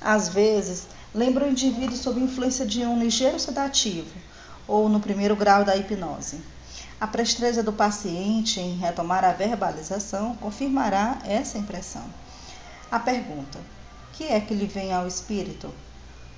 Às 0.00 0.28
vezes, 0.28 0.88
lembra 1.14 1.46
o 1.46 1.50
indivíduo 1.50 1.96
sob 1.96 2.20
influência 2.20 2.66
de 2.66 2.84
um 2.84 2.98
ligeiro 2.98 3.38
sedativo 3.38 4.10
ou 4.66 4.88
no 4.88 5.00
primeiro 5.00 5.36
grau 5.36 5.64
da 5.64 5.76
hipnose. 5.76 6.40
A 7.02 7.06
presteza 7.08 7.64
do 7.64 7.72
paciente 7.72 8.60
em 8.60 8.76
retomar 8.76 9.24
a 9.24 9.32
verbalização 9.32 10.36
confirmará 10.36 11.18
essa 11.24 11.58
impressão. 11.58 12.04
A 12.92 13.00
pergunta: 13.00 13.58
que 14.12 14.22
é 14.22 14.40
que 14.40 14.54
lhe 14.54 14.66
vem 14.66 14.92
ao 14.92 15.04
espírito? 15.04 15.74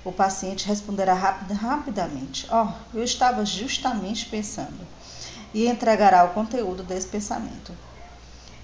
O 0.03 0.11
paciente 0.11 0.65
responderá 0.65 1.13
rapid, 1.13 1.55
rapidamente: 1.55 2.47
Oh, 2.51 2.97
eu 2.97 3.03
estava 3.03 3.45
justamente 3.45 4.25
pensando 4.25 4.87
e 5.53 5.67
entregará 5.67 6.23
o 6.23 6.33
conteúdo 6.33 6.81
desse 6.81 7.09
pensamento. 7.09 7.71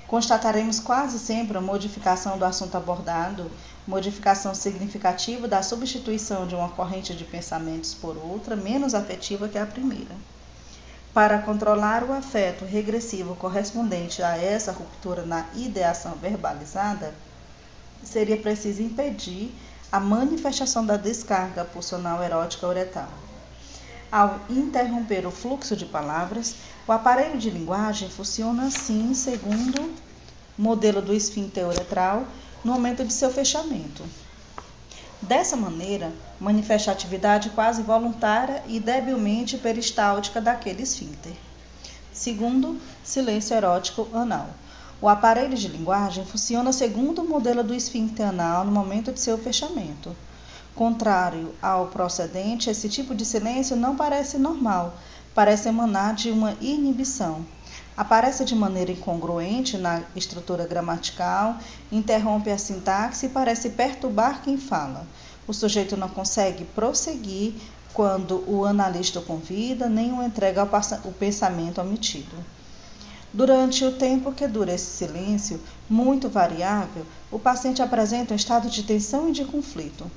Constataremos 0.08 0.80
quase 0.80 1.20
sempre 1.20 1.60
a 1.60 1.62
modificação 1.62 2.36
do 2.36 2.46
assunto 2.46 2.76
abordado, 2.76 3.52
modificação 3.86 4.56
significativa 4.56 5.48
da 5.48 5.62
substituição 5.62 6.48
de 6.48 6.56
uma 6.56 6.70
corrente 6.70 7.14
de 7.14 7.26
pensamentos 7.26 7.94
por 7.94 8.18
outra 8.18 8.56
menos 8.56 8.96
afetiva 8.96 9.48
que 9.48 9.60
a 9.60 9.68
primeira. 9.68 10.16
Para 11.14 11.40
controlar 11.40 12.06
o 12.06 12.14
afeto 12.14 12.64
regressivo 12.64 13.36
correspondente 13.36 14.24
a 14.24 14.38
essa 14.38 14.72
ruptura 14.72 15.26
na 15.26 15.46
ideação 15.54 16.16
verbalizada, 16.16 17.14
seria 18.02 18.38
preciso 18.38 18.82
impedir 18.82 19.54
a 19.92 20.00
manifestação 20.00 20.86
da 20.86 20.96
descarga 20.96 21.66
pulsional 21.66 22.24
erótica 22.24 22.66
uretal. 22.66 23.10
Ao 24.10 24.40
interromper 24.50 25.28
o 25.28 25.32
fluxo 25.32 25.76
de 25.76 25.86
palavras, 25.86 26.56
o 26.88 26.94
aparelho 26.94 27.38
de 27.38 27.50
linguagem 27.50 28.10
funciona 28.10 28.68
assim 28.68 29.14
segundo 29.14 29.82
o 30.58 30.62
modelo 30.62 31.02
do 31.02 31.14
esfíncter 31.14 31.68
uretral 31.68 32.26
no 32.64 32.72
momento 32.72 33.04
de 33.04 33.12
seu 33.12 33.30
fechamento. 33.30 34.04
Dessa 35.22 35.56
maneira, 35.56 36.12
manifesta 36.40 36.90
a 36.90 36.94
atividade 36.94 37.52
quase 37.52 37.84
voluntária 37.84 38.64
e 38.68 38.80
debilmente 38.80 39.56
peristáltica 39.56 40.42
daquele 40.42 40.82
esfíncter. 40.82 41.34
Segundo, 42.12 42.82
silêncio 43.04 43.56
erótico 43.56 44.08
anal. 44.14 44.50
O 45.00 45.08
aparelho 45.08 45.56
de 45.56 45.68
linguagem 45.68 46.26
funciona 46.26 46.74
segundo 46.74 47.22
o 47.22 47.30
modelo 47.30 47.64
do 47.64 47.74
esfíncter 47.74 48.28
anal 48.28 48.66
no 48.66 48.72
momento 48.72 49.12
de 49.12 49.20
seu 49.20 49.38
fechamento. 49.38 50.16
Contrário 50.74 51.54
ao 51.62 51.88
procedente, 51.88 52.70
esse 52.70 52.90
tipo 52.90 53.14
de 53.14 53.24
silêncio 53.24 53.76
não 53.76 53.96
parece 53.96 54.40
normal, 54.40 54.96
parece 55.36 55.70
emanar 55.70 56.16
de 56.16 56.32
uma 56.32 56.56
inibição. 56.60 57.46
Aparece 57.96 58.46
de 58.46 58.56
maneira 58.56 58.92
incongruente 58.92 59.78
na 59.78 60.04
estrutura 60.16 60.66
gramatical, 60.66 61.58
interrompe 61.92 62.50
a 62.50 62.58
sintaxe 62.58 63.26
e 63.26 63.30
parece 63.30 63.72
perturbar 63.72 64.42
quem 64.42 64.58
fala. 64.58 65.06
O 65.48 65.54
sujeito 65.54 65.98
não 65.98 66.08
consegue 66.08 66.64
prosseguir 66.64 67.56
quando 67.94 68.44
o 68.48 68.66
analista 68.66 69.20
o 69.20 69.24
convida, 69.24 69.90
nem 69.90 70.14
o 70.14 70.24
entrega 70.24 70.62
ao 70.62 71.12
pensamento 71.12 71.82
omitido. 71.82 72.36
Durante 73.34 73.86
o 73.86 73.94
tempo 73.94 74.34
que 74.34 74.48
dura 74.48 74.74
esse 74.74 74.98
silêncio, 74.98 75.60
muito 75.90 76.30
variável, 76.30 77.06
o 77.32 77.40
paciente 77.40 77.82
apresenta 77.82 78.34
um 78.34 78.36
estado 78.36 78.70
de 78.70 78.84
tensão 78.84 79.30
e 79.30 79.32
de 79.32 79.46
conflito. 79.46 80.10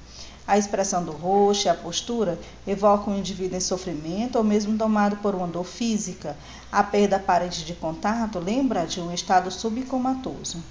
A 0.46 0.58
expressão 0.58 1.02
do 1.02 1.12
rosto 1.12 1.64
e 1.64 1.68
a 1.70 1.74
postura 1.74 2.38
evocam 2.66 3.14
um 3.14 3.18
indivíduo 3.18 3.56
em 3.56 3.60
sofrimento 3.60 4.36
ou 4.36 4.44
mesmo 4.44 4.76
tomado 4.76 5.16
por 5.16 5.34
uma 5.34 5.46
dor 5.46 5.64
física. 5.64 6.36
A 6.70 6.82
perda 6.82 7.16
aparente 7.16 7.64
de 7.64 7.74
contato 7.74 8.38
lembra 8.38 8.86
de 8.86 9.00
um 9.00 9.12
estado 9.12 9.50
subcomatoso. 9.50 10.62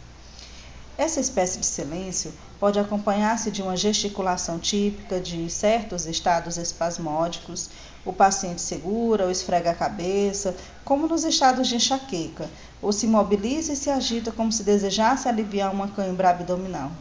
Essa 0.96 1.20
espécie 1.20 1.58
de 1.58 1.65
silêncio 1.65 2.32
pode 2.60 2.77
acompanhar-se 2.77 3.50
de 3.50 3.63
uma 3.63 3.75
gesticulação 3.75 4.60
típica 4.60 5.20
de 5.20 5.50
certos 5.50 6.06
estados 6.06 6.56
espasmódicos. 6.58 7.72
O 8.06 8.13
paciente 8.13 8.62
segura 8.62 9.24
ou 9.24 9.32
esfrega 9.32 9.72
a 9.72 9.75
cabeça, 9.75 10.56
como 10.86 11.08
nos 11.08 11.24
estados 11.24 11.68
de 11.68 11.77
enxaqueca, 11.77 12.48
ou 12.80 12.94
se 12.94 13.08
mobiliza 13.08 13.74
e 13.74 13.75
se 13.75 13.89
agita 13.89 14.32
como 14.32 14.51
se 14.51 14.62
desejasse 14.62 15.27
aliviar 15.27 15.74
uma 15.74 15.88
cãibra 15.88 16.30
abdominal. 16.30 16.92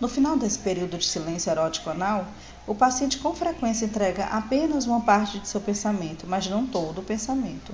No 0.00 0.06
final 0.06 0.36
desse 0.36 0.60
período 0.60 0.96
de 0.96 1.04
silêncio 1.04 1.50
erótico 1.50 1.90
anal, 1.90 2.28
o 2.68 2.74
paciente 2.74 3.18
com 3.18 3.34
frequência 3.34 3.84
entrega 3.84 4.26
apenas 4.26 4.86
uma 4.86 5.00
parte 5.00 5.40
de 5.40 5.48
seu 5.48 5.60
pensamento, 5.60 6.24
mas 6.24 6.46
não 6.46 6.64
todo 6.64 7.00
o 7.00 7.04
pensamento. 7.04 7.72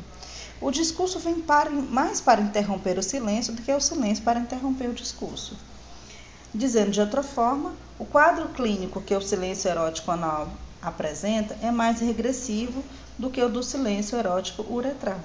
O 0.59 0.71
discurso 0.71 1.19
vem 1.19 1.43
para, 1.43 1.69
mais 1.69 2.23
para 2.23 2.40
interromper 2.40 2.99
o 2.99 3.02
silêncio 3.02 3.52
do 3.52 3.61
que 3.61 3.71
o 3.71 3.81
silêncio 3.81 4.25
para 4.25 4.40
interromper 4.40 4.88
o 4.88 4.95
discurso. 4.95 5.54
Dizendo 6.54 6.93
de 6.93 7.00
outra 7.00 7.23
forma, 7.23 7.75
o 7.99 8.07
quadro 8.07 8.49
clínico 8.49 9.02
que 9.02 9.14
o 9.14 9.21
silêncio 9.21 9.69
erótico 9.69 10.11
anal 10.11 10.49
apresenta 10.81 11.59
é 11.61 11.71
mais 11.71 12.00
regressivo 12.00 12.83
do 13.19 13.28
que 13.28 13.43
o 13.43 13.50
do 13.50 13.62
silêncio 13.62 14.16
erótico 14.16 14.62
uretral. 14.73 15.21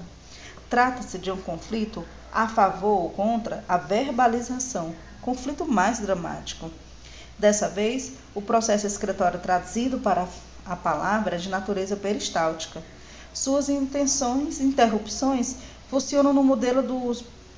Trata-se 0.68 1.18
de 1.18 1.30
um 1.30 1.40
conflito 1.40 2.04
a 2.30 2.46
favor 2.46 3.00
ou 3.00 3.08
contra 3.08 3.64
a 3.66 3.78
verbalização, 3.78 4.94
conflito 5.22 5.64
mais 5.64 5.98
dramático. 5.98 6.70
Dessa 7.40 7.70
vez, 7.70 8.12
o 8.34 8.42
processo 8.42 8.86
excretório 8.86 9.40
traduzido 9.40 9.98
para 9.98 10.28
a 10.66 10.76
palavra 10.76 11.36
é 11.36 11.38
de 11.38 11.48
natureza 11.48 11.96
peristáltica. 11.96 12.82
Suas 13.32 13.70
intenções, 13.70 14.60
interrupções, 14.60 15.56
funcionam 15.88 16.34
no 16.34 16.44
modelo 16.44 16.82
do 16.82 17.16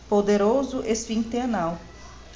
poderoso 0.08 0.84
esfíncter 0.86 1.42
anal. 1.42 1.78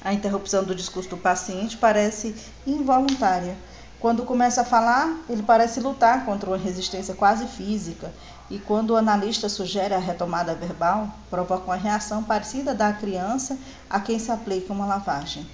A 0.03 0.11
interrupção 0.11 0.65
do 0.65 0.75
discurso 0.75 1.11
do 1.11 1.15
paciente 1.15 1.77
parece 1.77 2.35
involuntária. 2.65 3.55
Quando 3.97 4.25
começa 4.25 4.59
a 4.59 4.65
falar, 4.65 5.17
ele 5.29 5.41
parece 5.41 5.79
lutar 5.79 6.25
contra 6.25 6.49
uma 6.49 6.57
resistência 6.57 7.15
quase 7.15 7.47
física, 7.47 8.11
e 8.49 8.59
quando 8.59 8.89
o 8.89 8.97
analista 8.97 9.47
sugere 9.47 9.93
a 9.93 9.99
retomada 9.99 10.53
verbal, 10.53 11.09
provoca 11.29 11.63
uma 11.63 11.77
reação 11.77 12.21
parecida 12.21 12.75
da 12.75 12.91
criança 12.91 13.57
a 13.89 14.01
quem 14.01 14.19
se 14.19 14.33
aplica 14.33 14.73
uma 14.73 14.85
lavagem. 14.85 15.47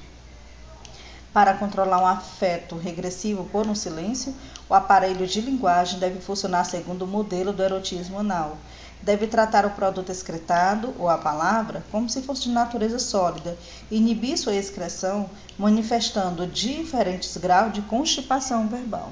Para 1.33 1.55
controlar 1.55 1.99
um 1.99 2.05
afeto 2.05 2.77
regressivo 2.77 3.45
por 3.45 3.65
um 3.65 3.73
silêncio, 3.73 4.35
o 4.69 4.75
aparelho 4.75 5.25
de 5.25 5.41
linguagem 5.41 5.97
deve 5.97 6.21
funcionar 6.21 6.63
segundo 6.63 7.05
o 7.05 7.07
modelo 7.07 7.51
do 7.51 7.63
erotismo 7.63 8.19
anal. 8.19 8.55
Deve 9.01 9.25
tratar 9.25 9.65
o 9.65 9.71
produto 9.71 10.11
excretado, 10.11 10.93
ou 10.99 11.09
a 11.09 11.17
palavra, 11.17 11.83
como 11.91 12.07
se 12.07 12.21
fosse 12.21 12.43
de 12.43 12.49
natureza 12.49 12.99
sólida, 12.99 13.57
inibir 13.89 14.37
sua 14.37 14.53
excreção, 14.53 15.27
manifestando 15.57 16.45
diferentes 16.45 17.35
graus 17.35 17.73
de 17.73 17.81
constipação 17.81 18.67
verbal. 18.67 19.11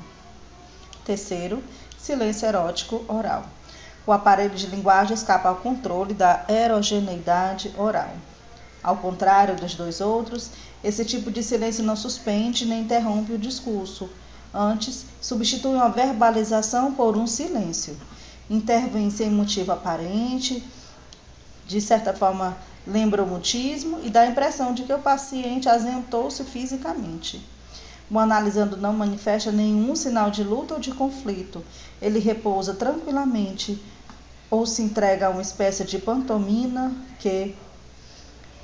Terceiro, 1.04 1.64
silêncio 1.98 2.48
erótico 2.48 3.04
oral. 3.08 3.46
O 4.06 4.12
aparelho 4.12 4.56
de 4.56 4.68
linguagem 4.68 5.16
escapa 5.16 5.50
ao 5.50 5.56
controle 5.56 6.14
da 6.14 6.46
erogeneidade 6.48 7.74
oral. 7.76 8.12
Ao 8.84 8.98
contrário 8.98 9.56
dos 9.56 9.76
dois 9.76 10.02
outros, 10.02 10.50
esse 10.84 11.06
tipo 11.06 11.30
de 11.30 11.44
silêncio 11.44 11.84
não 11.84 11.96
suspende 11.96 12.66
nem 12.66 12.82
interrompe 12.82 13.34
o 13.34 13.38
discurso. 13.38 14.10
Antes, 14.54 15.06
substitui 15.22 15.76
uma 15.76 15.90
verbalização 15.90 16.94
por 16.94 17.16
um 17.16 17.28
silêncio. 17.28 17.96
Intervém 18.50 19.10
sem 19.10 19.30
motivo 19.30 19.72
aparente, 19.72 20.64
de 21.68 21.80
certa 21.80 22.14
forma 22.14 22.58
lembra 22.86 23.24
o 23.24 23.28
mutismo 23.28 24.00
e 24.04 24.10
dá 24.10 24.22
a 24.22 24.28
impressão 24.28 24.74
de 24.74 24.84
que 24.84 24.94
o 24.94 25.00
paciente 25.00 25.70
azentou-se 25.70 26.44
fisicamente. 26.44 27.40
O 28.10 28.20
analisando 28.20 28.76
não 28.76 28.92
manifesta 28.92 29.52
nenhum 29.52 29.96
sinal 29.96 30.30
de 30.30 30.44
luta 30.44 30.74
ou 30.74 30.80
de 30.80 30.92
conflito. 30.92 31.64
Ele 32.02 32.20
repousa 32.20 32.74
tranquilamente 32.74 33.82
ou 34.50 34.66
se 34.66 34.82
entrega 34.82 35.28
a 35.28 35.30
uma 35.30 35.42
espécie 35.42 35.86
de 35.86 35.98
pantomina 35.98 36.94
que 37.20 37.56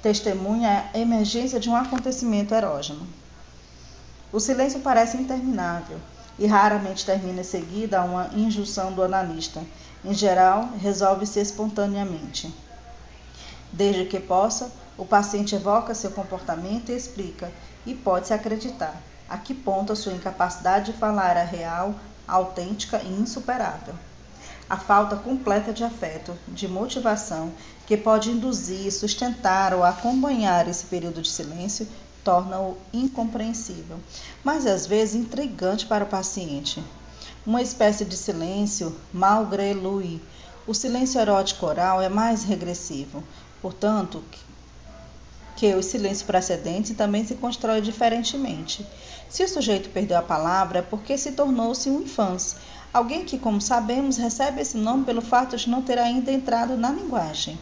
testemunha 0.02 0.90
a 0.94 0.98
emergência 0.98 1.60
de 1.60 1.70
um 1.70 1.76
acontecimento 1.76 2.54
erógeno. 2.54 3.08
O 4.32 4.40
silêncio 4.40 4.80
parece 4.82 5.18
interminável 5.18 6.00
e 6.38 6.46
raramente 6.46 7.06
termina 7.06 7.42
em 7.42 7.44
seguida 7.44 8.00
a 8.00 8.04
uma 8.04 8.30
injunção 8.34 8.94
do 8.94 9.04
analista. 9.04 9.64
Em 10.04 10.14
geral, 10.14 10.70
resolve-se 10.80 11.40
espontaneamente. 11.40 12.54
Desde 13.72 14.06
que 14.06 14.20
possa, 14.20 14.72
o 14.98 15.06
paciente 15.06 15.56
evoca 15.56 15.94
seu 15.94 16.12
comportamento 16.12 16.92
e 16.92 16.96
explica, 16.96 17.52
e 17.86 17.94
pode-se 17.94 18.34
acreditar, 18.34 18.96
a 19.30 19.38
que 19.38 19.54
ponto 19.54 19.94
a 19.94 19.96
sua 19.96 20.14
incapacidade 20.14 20.92
de 20.92 20.98
falar 20.98 21.38
é 21.38 21.44
real, 21.44 21.96
autêntica 22.28 23.02
e 23.04 23.10
insuperável 23.10 23.96
a 24.70 24.78
falta 24.78 25.16
completa 25.16 25.72
de 25.72 25.84
afeto, 25.84 26.38
de 26.48 26.68
motivação, 26.68 27.52
que 27.86 27.96
pode 27.96 28.30
induzir, 28.30 28.92
sustentar 28.92 29.74
ou 29.74 29.84
acompanhar 29.84 30.68
esse 30.68 30.86
período 30.86 31.22
de 31.22 31.30
silêncio, 31.30 31.88
torna-o 32.24 32.78
incompreensível, 32.92 33.98
mas 34.44 34.66
às 34.66 34.86
vezes 34.86 35.16
intrigante 35.16 35.86
para 35.86 36.04
o 36.04 36.08
paciente. 36.08 36.84
Uma 37.46 37.62
espécie 37.62 38.04
de 38.04 38.18
silêncio 38.18 38.94
malgré 39.14 39.74
lui. 39.74 40.22
O 40.68 40.74
silêncio 40.74 41.22
erótico 41.22 41.66
oral 41.66 42.02
é 42.02 42.10
mais 42.10 42.44
regressivo, 42.44 43.24
portanto, 43.62 44.22
que 45.56 45.74
os 45.74 45.86
silêncios 45.86 46.24
precedentes 46.24 46.96
também 46.98 47.26
se 47.26 47.36
constrói 47.36 47.80
diferentemente. 47.80 48.86
Se 49.30 49.44
o 49.44 49.48
sujeito 49.48 49.90
perdeu 49.90 50.18
a 50.18 50.22
palavra, 50.22 50.80
é 50.80 50.82
porque 50.82 51.18
se 51.18 51.32
tornou-se 51.32 51.90
um 51.90 52.02
infância 52.02 52.58
Alguém 52.94 53.26
que, 53.26 53.38
como 53.38 53.62
sabemos, 53.62 54.18
recebe 54.18 54.62
esse 54.62 54.78
nome 54.78 55.04
pelo 55.04 55.22
fato 55.22 55.56
de 55.58 55.70
não 55.70 55.82
ter 55.82 55.98
ainda 55.98 56.32
entrado 56.32 56.76
na 56.78 56.92
linguagem. 56.92 57.58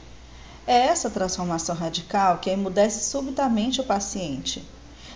É 0.67 0.87
essa 0.87 1.09
transformação 1.09 1.75
radical 1.75 2.37
que 2.37 2.49
emudece 2.49 3.09
subitamente 3.09 3.81
o 3.81 3.83
paciente. 3.83 4.63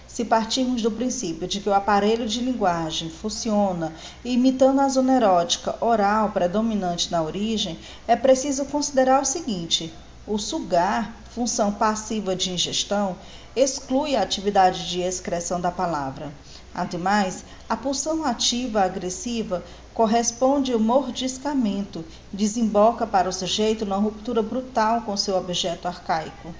Se 0.07 0.25
partirmos 0.25 0.81
do 0.81 0.91
princípio 0.91 1.47
de 1.47 1.59
que 1.59 1.69
o 1.69 1.73
aparelho 1.73 2.27
de 2.27 2.41
linguagem 2.41 3.09
funciona 3.09 3.93
imitando 4.25 4.81
a 4.81 4.89
zona 4.89 5.15
erótica 5.15 5.75
oral 5.79 6.31
predominante 6.31 7.11
na 7.11 7.21
origem, 7.21 7.79
é 8.07 8.15
preciso 8.15 8.65
considerar 8.65 9.21
o 9.21 9.25
seguinte: 9.25 9.93
o 10.27 10.37
sugar, 10.37 11.15
função 11.33 11.71
passiva 11.71 12.35
de 12.35 12.51
ingestão, 12.51 13.15
exclui 13.55 14.15
a 14.15 14.21
atividade 14.21 14.89
de 14.89 14.99
excreção 14.99 15.61
da 15.61 15.71
palavra. 15.71 16.31
Ademais, 16.73 17.43
a 17.67 17.75
pulsão 17.75 18.23
ativa 18.23 18.83
agressiva 18.83 19.63
corresponde 19.99 20.71
ao 20.71 20.79
mordiscamento, 20.79 22.05
desemboca 22.31 23.05
para 23.05 23.27
o 23.27 23.33
sujeito 23.33 23.85
numa 23.85 23.97
ruptura 23.97 24.41
brutal 24.41 25.01
com 25.01 25.17
seu 25.17 25.35
objeto 25.35 25.89
arcaico. 25.89 26.55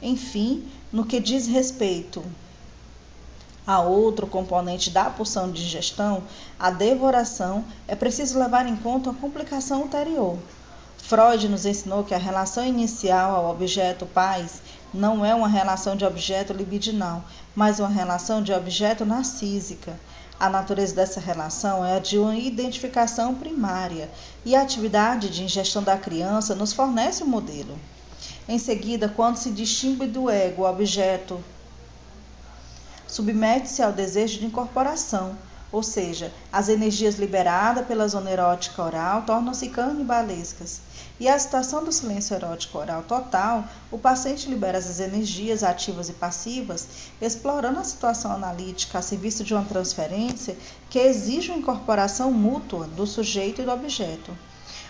Enfim, 0.00 0.64
no 0.92 1.04
que 1.04 1.18
diz 1.18 1.48
respeito 1.48 2.24
a 3.66 3.80
outro 3.80 4.24
componente 4.28 4.88
da 4.88 5.10
pulsão 5.10 5.50
de 5.50 5.64
digestão, 5.64 6.22
a 6.56 6.70
devoração, 6.70 7.64
é 7.88 7.96
preciso 7.96 8.38
levar 8.38 8.68
em 8.68 8.76
conta 8.76 9.10
uma 9.10 9.18
complicação 9.18 9.82
ulterior. 9.82 10.38
Freud 10.96 11.48
nos 11.48 11.66
ensinou 11.66 12.04
que 12.04 12.14
a 12.14 12.18
relação 12.18 12.64
inicial 12.64 13.34
ao 13.34 13.50
objeto 13.50 14.06
pais 14.06 14.62
não 14.94 15.24
é 15.24 15.34
uma 15.34 15.48
relação 15.48 15.96
de 15.96 16.04
objeto 16.04 16.52
libidinal, 16.52 17.24
mas 17.52 17.80
uma 17.80 17.88
relação 17.88 18.40
de 18.40 18.52
objeto 18.52 19.04
narcísica. 19.04 19.98
A 20.38 20.50
natureza 20.50 20.94
dessa 20.94 21.18
relação 21.18 21.84
é 21.84 21.96
a 21.96 21.98
de 21.98 22.18
uma 22.18 22.36
identificação 22.36 23.34
primária 23.34 24.10
e 24.44 24.54
a 24.54 24.60
atividade 24.60 25.30
de 25.30 25.42
ingestão 25.42 25.82
da 25.82 25.96
criança 25.96 26.54
nos 26.54 26.74
fornece 26.74 27.22
o 27.22 27.26
um 27.26 27.30
modelo. 27.30 27.78
Em 28.46 28.58
seguida, 28.58 29.08
quando 29.08 29.36
se 29.36 29.50
distingue 29.50 30.06
do 30.06 30.28
ego 30.28 30.62
o 30.62 30.68
objeto, 30.68 31.42
submete-se 33.08 33.82
ao 33.82 33.92
desejo 33.92 34.38
de 34.38 34.46
incorporação, 34.46 35.36
ou 35.72 35.82
seja, 35.82 36.32
as 36.52 36.68
energias 36.68 37.16
liberadas 37.16 37.86
pela 37.86 38.06
zona 38.06 38.30
erótica 38.30 38.82
oral 38.82 39.22
tornam-se 39.22 39.68
canibalescas. 39.68 40.80
E 41.18 41.28
a 41.28 41.38
situação 41.38 41.82
do 41.82 41.90
silêncio 41.90 42.34
erótico 42.34 42.78
oral 42.78 43.02
total, 43.02 43.64
o 43.90 43.98
paciente 43.98 44.48
libera 44.48 44.78
as 44.78 45.00
energias 45.00 45.64
ativas 45.64 46.08
e 46.08 46.12
passivas, 46.12 46.86
explorando 47.20 47.80
a 47.80 47.84
situação 47.84 48.32
analítica 48.32 48.98
a 48.98 49.02
serviço 49.02 49.42
de 49.42 49.54
uma 49.54 49.64
transferência 49.64 50.56
que 50.90 50.98
exige 50.98 51.50
uma 51.50 51.58
incorporação 51.58 52.30
mútua 52.32 52.86
do 52.86 53.06
sujeito 53.06 53.62
e 53.62 53.64
do 53.64 53.72
objeto. 53.72 54.36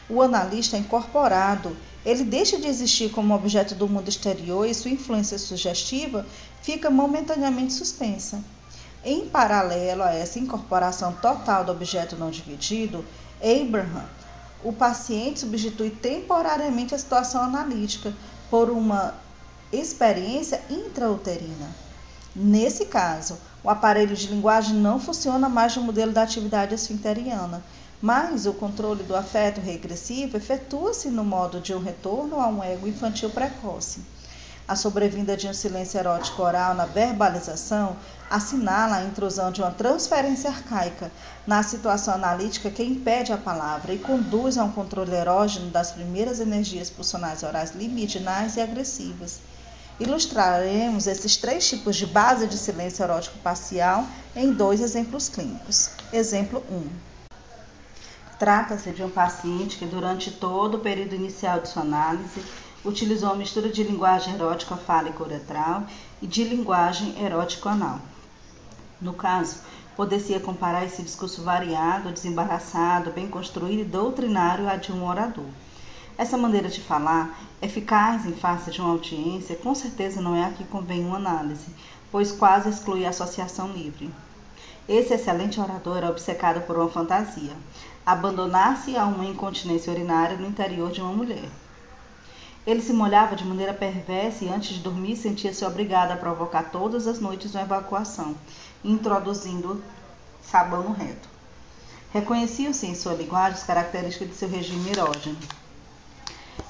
O 0.08 0.22
analista 0.22 0.76
é 0.76 0.80
incorporado, 0.80 1.76
ele 2.04 2.22
deixa 2.22 2.58
de 2.58 2.68
existir 2.68 3.10
como 3.10 3.34
objeto 3.34 3.74
do 3.74 3.88
mundo 3.88 4.08
exterior 4.08 4.64
e 4.64 4.74
sua 4.74 4.92
influência 4.92 5.38
sugestiva 5.38 6.24
fica 6.62 6.88
momentaneamente 6.88 7.72
suspensa. 7.72 8.40
Em 9.08 9.28
paralelo 9.28 10.02
a 10.02 10.12
essa 10.12 10.40
incorporação 10.40 11.12
total 11.12 11.64
do 11.64 11.70
objeto 11.70 12.16
não 12.16 12.28
dividido, 12.28 13.04
Abraham, 13.40 14.04
o 14.64 14.72
paciente 14.72 15.38
substitui 15.38 15.90
temporariamente 15.90 16.92
a 16.92 16.98
situação 16.98 17.40
analítica 17.40 18.12
por 18.50 18.68
uma 18.68 19.14
experiência 19.72 20.60
intrauterina. 20.68 21.70
Nesse 22.34 22.86
caso, 22.86 23.38
o 23.62 23.70
aparelho 23.70 24.16
de 24.16 24.26
linguagem 24.26 24.74
não 24.74 24.98
funciona 24.98 25.48
mais 25.48 25.76
no 25.76 25.84
modelo 25.84 26.10
da 26.10 26.22
atividade 26.24 26.74
esfinteriana, 26.74 27.62
mas 28.02 28.44
o 28.44 28.54
controle 28.54 29.04
do 29.04 29.14
afeto 29.14 29.60
regressivo 29.60 30.36
efetua-se 30.36 31.10
no 31.10 31.24
modo 31.24 31.60
de 31.60 31.72
um 31.72 31.78
retorno 31.78 32.40
a 32.40 32.48
um 32.48 32.60
ego 32.60 32.88
infantil 32.88 33.30
precoce. 33.30 34.00
A 34.68 34.74
sobrevinda 34.74 35.36
de 35.36 35.46
um 35.46 35.54
silêncio 35.54 35.96
erótico 35.96 36.42
oral 36.42 36.74
na 36.74 36.86
verbalização 36.86 37.96
assinala 38.28 38.96
a 38.96 39.04
intrusão 39.04 39.52
de 39.52 39.62
uma 39.62 39.70
transferência 39.70 40.50
arcaica 40.50 41.12
na 41.46 41.62
situação 41.62 42.14
analítica 42.14 42.68
que 42.68 42.82
impede 42.82 43.32
a 43.32 43.36
palavra 43.36 43.94
e 43.94 43.98
conduz 43.98 44.58
a 44.58 44.64
um 44.64 44.72
controle 44.72 45.14
erógeno 45.14 45.70
das 45.70 45.92
primeiras 45.92 46.40
energias 46.40 46.90
pulsionais 46.90 47.44
orais 47.44 47.76
libidinais 47.76 48.56
e 48.56 48.60
agressivas. 48.60 49.38
Ilustraremos 50.00 51.06
esses 51.06 51.36
três 51.36 51.68
tipos 51.68 51.94
de 51.94 52.06
base 52.06 52.48
de 52.48 52.58
silêncio 52.58 53.04
erótico 53.04 53.38
parcial 53.38 54.04
em 54.34 54.52
dois 54.52 54.80
exemplos 54.80 55.28
clínicos. 55.28 55.90
Exemplo 56.12 56.62
1. 56.68 56.88
Trata-se 58.36 58.90
de 58.90 59.02
um 59.02 59.08
paciente 59.08 59.78
que, 59.78 59.86
durante 59.86 60.30
todo 60.30 60.74
o 60.76 60.80
período 60.80 61.14
inicial 61.14 61.60
de 61.60 61.68
sua 61.68 61.82
análise, 61.82 62.42
utilizou 62.86 63.30
uma 63.30 63.36
mistura 63.36 63.68
de 63.68 63.82
linguagem 63.82 64.34
erótica 64.34 64.76
fálica 64.76 65.22
uretral 65.22 65.82
e 66.22 66.26
de 66.26 66.44
linguagem 66.44 67.20
erótico 67.20 67.68
anal. 67.68 68.00
No 69.00 69.12
caso, 69.12 69.58
poder-se 69.96 70.38
comparar 70.40 70.84
esse 70.84 71.02
discurso 71.02 71.42
variado, 71.42 72.12
desembaraçado, 72.12 73.10
bem 73.10 73.26
construído 73.26 73.80
e 73.80 73.84
doutrinário 73.84 74.68
a 74.68 74.76
de 74.76 74.92
um 74.92 75.04
orador. 75.04 75.46
Essa 76.16 76.38
maneira 76.38 76.68
de 76.68 76.80
falar, 76.80 77.38
eficaz 77.60 78.24
em 78.24 78.32
face 78.32 78.70
de 78.70 78.80
uma 78.80 78.90
audiência, 78.90 79.56
com 79.56 79.74
certeza 79.74 80.22
não 80.22 80.36
é 80.36 80.44
a 80.44 80.50
que 80.50 80.64
convém 80.64 81.04
uma 81.04 81.16
análise, 81.16 81.66
pois 82.10 82.32
quase 82.32 82.70
exclui 82.70 83.04
a 83.04 83.10
associação 83.10 83.72
livre. 83.72 84.10
Esse 84.88 85.12
excelente 85.12 85.60
orador 85.60 85.96
era 85.96 86.08
obcecado 86.08 86.60
por 86.62 86.76
uma 86.76 86.88
fantasia: 86.88 87.52
abandonar-se 88.04 88.96
a 88.96 89.04
uma 89.04 89.26
incontinência 89.26 89.92
urinária 89.92 90.36
no 90.36 90.46
interior 90.46 90.92
de 90.92 91.00
uma 91.00 91.12
mulher. 91.12 91.50
Ele 92.66 92.82
se 92.82 92.92
molhava 92.92 93.36
de 93.36 93.44
maneira 93.44 93.72
perversa 93.72 94.44
e 94.44 94.48
antes 94.48 94.74
de 94.74 94.80
dormir 94.80 95.16
sentia-se 95.16 95.64
obrigado 95.64 96.10
a 96.10 96.16
provocar 96.16 96.64
todas 96.64 97.06
as 97.06 97.20
noites 97.20 97.54
uma 97.54 97.62
evacuação, 97.62 98.34
introduzindo 98.84 99.84
sabão 100.42 100.82
no 100.82 100.92
reto. 100.92 101.28
Reconheciam-se 102.12 102.86
em 102.86 102.94
sua 102.94 103.14
linguagem 103.14 103.52
as 103.52 103.62
características 103.62 104.28
de 104.30 104.34
seu 104.34 104.48
regime 104.48 104.90
erógeno. 104.90 105.36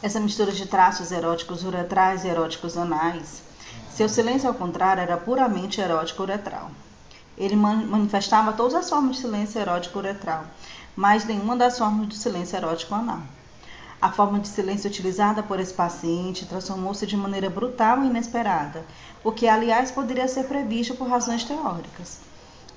Essa 0.03 0.21
mistura 0.21 0.53
de 0.53 0.67
traços 0.67 1.13
eróticos 1.13 1.65
uretrais 1.65 2.25
e 2.25 2.29
eróticos 2.29 2.77
anais. 2.77 3.43
Seu 3.91 4.09
silêncio, 4.09 4.49
ao 4.49 4.55
contrário, 4.55 5.01
era 5.01 5.17
puramente 5.17 5.81
erótico 5.81 6.25
uretral. 6.25 6.71
Ele 7.39 7.57
manifestava 7.57 8.53
todas 8.53 8.75
as 8.75 8.91
formas 8.91 9.17
de 9.17 9.23
silêncio 9.23 9.59
erótico 9.59 9.99
uretral, 9.99 10.45
mas 10.95 11.25
nenhuma 11.25 11.57
das 11.57 11.79
formas 11.79 12.09
de 12.09 12.17
silêncio 12.17 12.57
erótico 12.57 12.95
anal. 12.95 13.23
A 14.01 14.13
forma 14.13 14.39
de 14.39 14.49
silêncio 14.49 14.91
utilizada 14.91 15.43
por 15.43 15.59
esse 15.59 15.73
paciente 15.73 16.45
transformou-se 16.45 17.07
de 17.07 17.17
maneira 17.17 17.49
brutal 17.49 18.03
e 18.03 18.07
inesperada, 18.07 18.85
o 19.25 19.33
que, 19.33 19.49
aliás, 19.49 19.91
poderia 19.91 20.29
ser 20.29 20.45
previsto 20.45 20.95
por 20.95 21.09
razões 21.09 21.45
teóricas. 21.45 22.21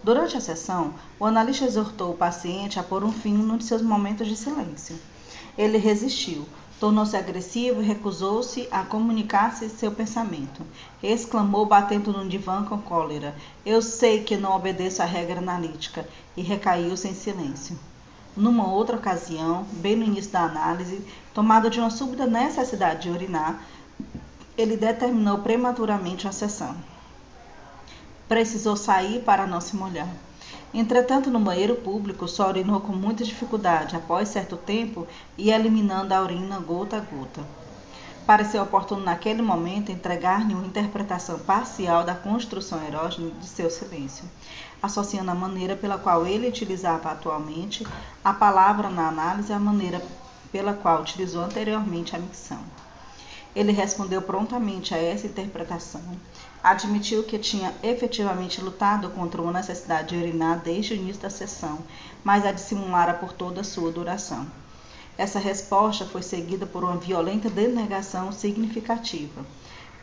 Durante 0.02 0.38
a 0.38 0.42
sessão, 0.42 0.94
o 1.20 1.26
analista 1.26 1.66
exortou 1.66 2.12
o 2.12 2.18
paciente 2.18 2.80
a 2.80 2.84
pôr 2.84 3.04
um 3.04 3.12
fim 3.12 3.34
num 3.34 3.58
de 3.58 3.66
seus 3.66 3.82
momentos 3.82 4.28
de 4.28 4.36
silêncio. 4.38 4.98
Ele 5.58 5.78
resistiu, 5.78 6.48
tornou-se 6.80 7.18
agressivo 7.18 7.82
e 7.82 7.86
recusou-se 7.86 8.66
a 8.72 8.86
comunicar-se 8.86 9.68
seu 9.68 9.92
pensamento. 9.92 10.66
Exclamou, 11.04 11.66
batendo 11.66 12.14
no 12.14 12.30
divã 12.30 12.64
com 12.64 12.82
cólera: 12.82 13.36
Eu 13.66 13.82
sei 13.82 14.24
que 14.24 14.38
não 14.38 14.56
obedeço 14.56 15.02
à 15.02 15.06
regra 15.06 15.40
analítica, 15.40 16.08
e 16.38 16.42
recaiu-se 16.42 17.10
em 17.10 17.14
silêncio. 17.14 17.78
Numa 18.38 18.72
outra 18.72 18.96
ocasião, 18.96 19.66
bem 19.74 19.96
no 19.96 20.06
início 20.06 20.32
da 20.32 20.44
análise, 20.44 21.06
tomado 21.34 21.70
de 21.70 21.80
uma 21.80 21.90
súbita 21.90 22.26
necessidade 22.26 23.04
de 23.04 23.10
urinar, 23.10 23.62
ele 24.58 24.78
determinou 24.78 25.40
prematuramente 25.40 26.28
a 26.28 26.32
sessão. 26.32 26.76
Precisou 28.28 28.76
sair 28.78 29.24
para 29.24 29.48
não 29.48 29.60
se 29.60 29.76
molhar. 29.76 30.08
Entretanto, 30.74 31.32
no 31.32 31.40
banheiro 31.40 31.76
público, 31.78 32.28
só 32.28 32.50
urinou 32.50 32.80
com 32.80 32.94
muita 32.94 33.24
dificuldade, 33.24 33.96
após 33.96 34.30
certo 34.30 34.56
tempo, 34.56 35.08
e 35.38 35.50
eliminando 35.50 36.14
a 36.14 36.22
urina 36.22 36.60
gota 36.60 36.98
a 36.98 37.00
gota. 37.00 37.42
Pareceu 38.26 38.62
oportuno 38.62 39.04
naquele 39.04 39.42
momento 39.42 39.92
entregar-lhe 39.92 40.54
uma 40.54 40.68
interpretação 40.68 41.40
parcial 41.40 42.04
da 42.04 42.14
construção 42.14 42.86
erógena 42.86 43.32
de 43.32 43.48
seu 43.48 43.72
silêncio 43.72 44.26
associando 44.82 45.32
a 45.32 45.36
maneira 45.36 45.76
pela 45.76 45.98
qual 45.98 46.26
ele 46.26 46.48
utilizava 46.48 47.12
atualmente 47.12 47.86
a 48.24 48.34
palavra 48.34 48.90
na 48.90 49.08
análise 49.08 49.52
à 49.52 49.60
maneira 49.60 50.02
pela 50.52 50.74
qual 50.74 51.02
utilizou 51.02 51.44
anteriormente 51.44 52.16
a 52.16 52.20
micção. 52.20 52.60
Ele 53.56 53.72
respondeu 53.72 54.22
prontamente 54.22 54.94
a 54.94 54.98
essa 54.98 55.28
interpretação, 55.28 56.02
admitiu 56.64 57.24
que 57.24 57.38
tinha 57.38 57.74
efetivamente 57.82 58.62
lutado 58.62 59.10
contra 59.10 59.42
uma 59.42 59.52
necessidade 59.52 60.10
de 60.10 60.16
urinar 60.16 60.60
desde 60.60 60.94
o 60.94 60.96
início 60.96 61.22
da 61.22 61.30
sessão, 61.30 61.80
mas 62.24 62.46
a 62.46 62.52
dissimulara 62.52 63.14
por 63.14 63.34
toda 63.34 63.62
a 63.62 63.64
sua 63.64 63.92
duração. 63.92 64.48
Essa 65.18 65.40
resposta 65.40 66.06
foi 66.06 66.22
seguida 66.22 66.66
por 66.66 66.84
uma 66.84 66.96
violenta 66.96 67.50
denegação 67.50 68.32
significativa. 68.32 69.46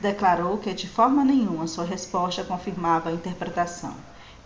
Declarou 0.00 0.58
que 0.58 0.74
de 0.74 0.86
forma 0.86 1.24
nenhuma 1.24 1.66
sua 1.66 1.84
resposta 1.84 2.44
confirmava 2.44 3.08
a 3.08 3.12
interpretação 3.12 3.94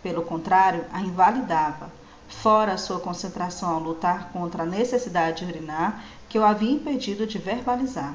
pelo 0.02 0.22
contrário, 0.22 0.84
a 0.92 1.00
invalidava, 1.00 1.90
fora 2.28 2.72
a 2.72 2.78
sua 2.78 3.00
concentração 3.00 3.68
ao 3.68 3.80
lutar 3.80 4.30
contra 4.32 4.62
a 4.62 4.66
necessidade 4.66 5.44
de 5.44 5.52
urinar 5.52 6.02
que 6.28 6.38
o 6.38 6.44
havia 6.44 6.70
impedido 6.70 7.26
de 7.26 7.38
verbalizar. 7.38 8.14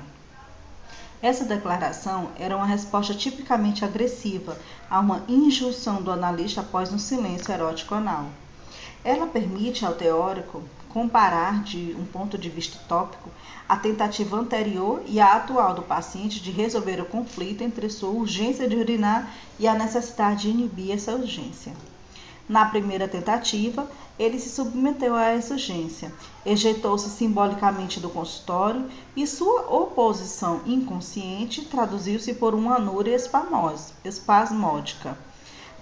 Essa 1.21 1.45
declaração 1.45 2.29
era 2.37 2.55
uma 2.55 2.65
resposta 2.65 3.13
tipicamente 3.13 3.83
agressiva 3.83 4.57
a 4.89 4.99
uma 4.99 5.23
injunção 5.27 6.01
do 6.01 6.11
analista 6.11 6.61
após 6.61 6.91
um 6.93 6.99
silêncio 6.99 7.53
erótico 7.53 7.95
anal. 7.95 8.25
Ela 9.03 9.27
permite 9.27 9.85
ao 9.85 9.95
teórico 9.95 10.63
comparar 10.95 11.61
de 11.61 11.93
um 11.99 12.05
ponto 12.05 12.37
de 12.37 12.49
vista 12.49 12.79
tópico 12.87 13.29
a 13.67 13.75
tentativa 13.75 14.37
anterior 14.37 15.03
e 15.05 15.19
a 15.19 15.33
atual 15.33 15.73
do 15.73 15.81
paciente 15.81 16.41
de 16.41 16.51
resolver 16.51 17.01
o 17.01 17.05
conflito 17.05 17.65
entre 17.65 17.89
sua 17.89 18.11
urgência 18.11 18.65
de 18.65 18.77
urinar 18.77 19.29
e 19.59 19.67
a 19.67 19.75
necessidade 19.75 20.43
de 20.43 20.51
inibir 20.51 20.93
essa 20.93 21.13
urgência. 21.13 21.73
Na 22.47 22.63
primeira 22.63 23.09
tentativa, 23.09 23.91
ele 24.17 24.39
se 24.39 24.47
submeteu 24.47 25.15
a 25.15 25.25
essa 25.25 25.55
urgência, 25.55 26.13
ejeitou-se 26.45 27.09
simbolicamente 27.09 27.99
do 27.99 28.09
consultório 28.09 28.89
e 29.17 29.27
sua 29.27 29.69
oposição 29.69 30.61
inconsciente 30.65 31.65
traduziu-se 31.65 32.35
por 32.35 32.55
uma 32.55 32.77
anúria 32.77 33.17
espasmódica. 34.05 35.17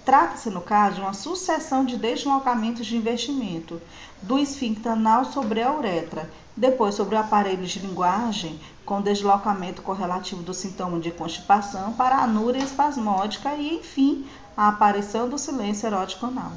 Trata-se, 0.04 0.50
no 0.50 0.60
caso, 0.60 0.96
de 0.96 1.00
uma 1.00 1.14
sucessão 1.14 1.82
de 1.82 1.96
deslocamentos 1.96 2.84
de 2.84 2.94
investimento 2.94 3.80
do 4.26 4.38
esfíncter 4.38 4.92
anal 4.92 5.26
sobre 5.26 5.60
a 5.60 5.70
uretra, 5.70 6.30
depois 6.56 6.94
sobre 6.94 7.14
o 7.14 7.18
aparelho 7.18 7.66
de 7.66 7.78
linguagem, 7.78 8.58
com 8.84 9.02
deslocamento 9.02 9.82
correlativo 9.82 10.42
do 10.42 10.54
sintoma 10.54 10.98
de 10.98 11.10
constipação 11.10 11.92
para 11.92 12.16
a 12.16 12.24
anúria 12.24 12.62
espasmódica 12.62 13.54
e, 13.54 13.74
enfim, 13.74 14.26
a 14.56 14.68
aparição 14.68 15.28
do 15.28 15.36
silêncio 15.36 15.86
erótico 15.86 16.24
anal. 16.26 16.52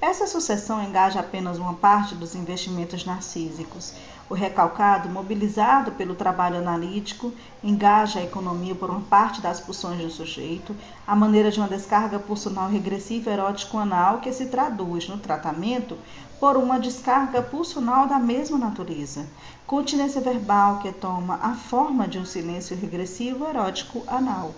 Essa 0.00 0.26
sucessão 0.26 0.82
engaja 0.82 1.20
apenas 1.20 1.56
uma 1.56 1.74
parte 1.74 2.16
dos 2.16 2.34
investimentos 2.34 3.04
narcísicos. 3.04 3.94
O 4.32 4.34
recalcado, 4.34 5.10
mobilizado 5.10 5.92
pelo 5.92 6.14
trabalho 6.14 6.56
analítico, 6.56 7.34
engaja 7.62 8.18
a 8.18 8.24
economia 8.24 8.74
por 8.74 8.88
uma 8.88 9.02
parte 9.02 9.42
das 9.42 9.60
pulsões 9.60 10.00
do 10.00 10.08
sujeito, 10.08 10.74
a 11.06 11.14
maneira 11.14 11.50
de 11.50 11.60
uma 11.60 11.68
descarga 11.68 12.18
pulsional 12.18 12.70
regressiva 12.70 13.30
erótico-anal 13.30 14.20
que 14.20 14.32
se 14.32 14.46
traduz 14.46 15.06
no 15.06 15.18
tratamento 15.18 15.98
por 16.40 16.56
uma 16.56 16.80
descarga 16.80 17.42
pulsional 17.42 18.06
da 18.06 18.18
mesma 18.18 18.56
natureza. 18.56 19.26
Continência 19.66 20.22
verbal 20.22 20.78
que 20.78 20.90
toma 20.92 21.38
a 21.42 21.52
forma 21.52 22.08
de 22.08 22.18
um 22.18 22.24
silêncio 22.24 22.74
regressivo 22.74 23.46
erótico-anal 23.46 24.54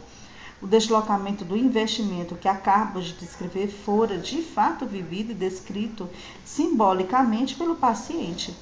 o 0.62 0.68
deslocamento 0.68 1.44
do 1.44 1.56
investimento 1.56 2.36
que 2.36 2.46
acabo 2.46 3.00
de 3.00 3.12
descrever 3.14 3.66
fora 3.66 4.16
de 4.18 4.40
fato 4.40 4.86
vivido 4.86 5.32
e 5.32 5.34
descrito 5.34 6.08
simbolicamente 6.44 7.56
pelo 7.56 7.74
paciente. 7.74 8.54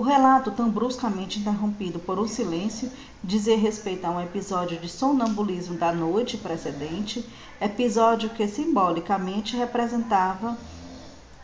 O 0.00 0.02
relato, 0.02 0.50
tão 0.50 0.70
bruscamente 0.70 1.38
interrompido 1.38 1.98
por 1.98 2.18
um 2.18 2.26
silêncio, 2.26 2.90
dizia 3.22 3.58
respeito 3.58 4.06
a 4.06 4.10
um 4.10 4.18
episódio 4.18 4.78
de 4.78 4.88
sonambulismo 4.88 5.76
da 5.76 5.92
noite 5.92 6.38
precedente, 6.38 7.22
episódio 7.60 8.30
que 8.30 8.48
simbolicamente 8.48 9.58
representava 9.58 10.56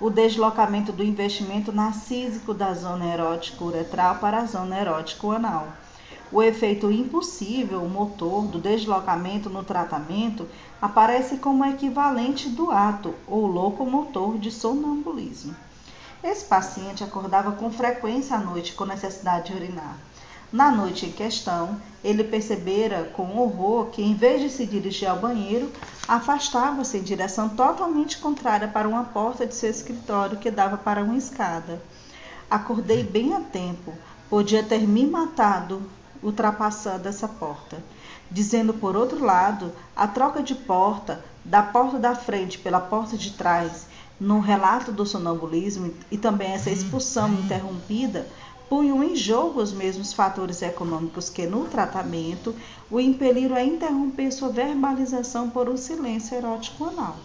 o 0.00 0.08
deslocamento 0.08 0.90
do 0.90 1.04
investimento 1.04 1.70
narcísico 1.70 2.54
da 2.54 2.72
zona 2.72 3.04
erótica 3.04 3.62
uretral 3.62 4.14
para 4.20 4.38
a 4.38 4.46
zona 4.46 4.80
erótica 4.80 5.26
anal. 5.32 5.68
O 6.32 6.42
efeito 6.42 6.90
impossível, 6.90 7.82
o 7.82 7.90
motor 7.90 8.46
do 8.46 8.58
deslocamento 8.58 9.50
no 9.50 9.62
tratamento, 9.64 10.48
aparece 10.80 11.36
como 11.36 11.62
equivalente 11.62 12.48
do 12.48 12.70
ato 12.70 13.14
ou 13.28 13.46
locomotor 13.46 14.38
de 14.38 14.50
sonambulismo. 14.50 15.54
Esse 16.28 16.44
paciente 16.44 17.04
acordava 17.04 17.52
com 17.52 17.70
frequência 17.70 18.34
à 18.34 18.40
noite 18.40 18.72
com 18.72 18.84
necessidade 18.84 19.52
de 19.52 19.56
urinar. 19.56 19.96
Na 20.52 20.72
noite 20.72 21.06
em 21.06 21.12
questão, 21.12 21.80
ele 22.02 22.24
percebera 22.24 23.04
com 23.14 23.38
horror 23.38 23.86
que, 23.90 24.02
em 24.02 24.12
vez 24.12 24.42
de 24.42 24.50
se 24.50 24.66
dirigir 24.66 25.08
ao 25.08 25.20
banheiro, 25.20 25.70
afastava-se 26.08 26.98
em 26.98 27.02
direção 27.02 27.50
totalmente 27.50 28.18
contrária 28.18 28.66
para 28.66 28.88
uma 28.88 29.04
porta 29.04 29.46
de 29.46 29.54
seu 29.54 29.70
escritório 29.70 30.36
que 30.38 30.50
dava 30.50 30.76
para 30.76 31.04
uma 31.04 31.16
escada. 31.16 31.80
Acordei 32.50 33.04
bem 33.04 33.32
a 33.32 33.40
tempo. 33.40 33.94
Podia 34.28 34.64
ter 34.64 34.80
me 34.80 35.06
matado 35.06 35.80
ultrapassando 36.20 37.08
essa 37.08 37.28
porta. 37.28 37.80
Dizendo 38.28 38.74
por 38.74 38.96
outro 38.96 39.24
lado, 39.24 39.72
a 39.94 40.08
troca 40.08 40.42
de 40.42 40.56
porta, 40.56 41.24
da 41.44 41.62
porta 41.62 42.00
da 42.00 42.16
frente 42.16 42.58
pela 42.58 42.80
porta 42.80 43.16
de 43.16 43.30
trás, 43.30 43.86
no 44.18 44.40
relato 44.40 44.90
do 44.90 45.04
sonambulismo 45.04 45.92
e 46.10 46.16
também 46.16 46.52
essa 46.52 46.70
expulsão 46.70 47.32
interrompida, 47.34 48.26
punham 48.68 49.02
em 49.02 49.14
jogo 49.14 49.60
os 49.60 49.72
mesmos 49.72 50.12
fatores 50.12 50.62
econômicos 50.62 51.30
que 51.30 51.46
no 51.46 51.66
tratamento 51.66 52.54
o 52.90 52.98
impeliram 52.98 53.56
a 53.56 53.62
interromper 53.62 54.32
sua 54.32 54.48
verbalização 54.48 55.50
por 55.50 55.68
um 55.68 55.76
silêncio 55.76 56.36
erótico 56.36 56.84
anal. 56.84 57.16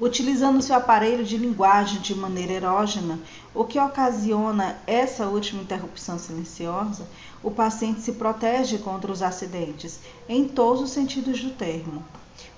Utilizando 0.00 0.62
seu 0.62 0.76
aparelho 0.76 1.22
de 1.26 1.36
linguagem 1.36 2.00
de 2.00 2.14
maneira 2.14 2.54
erógena, 2.54 3.18
o 3.54 3.64
que 3.64 3.78
ocasiona 3.78 4.78
essa 4.86 5.26
última 5.26 5.60
interrupção 5.60 6.18
silenciosa, 6.18 7.06
o 7.42 7.50
paciente 7.50 8.00
se 8.00 8.12
protege 8.12 8.78
contra 8.78 9.12
os 9.12 9.20
acidentes, 9.20 10.00
em 10.26 10.48
todos 10.48 10.80
os 10.80 10.90
sentidos 10.90 11.42
do 11.42 11.50
termo. 11.50 12.02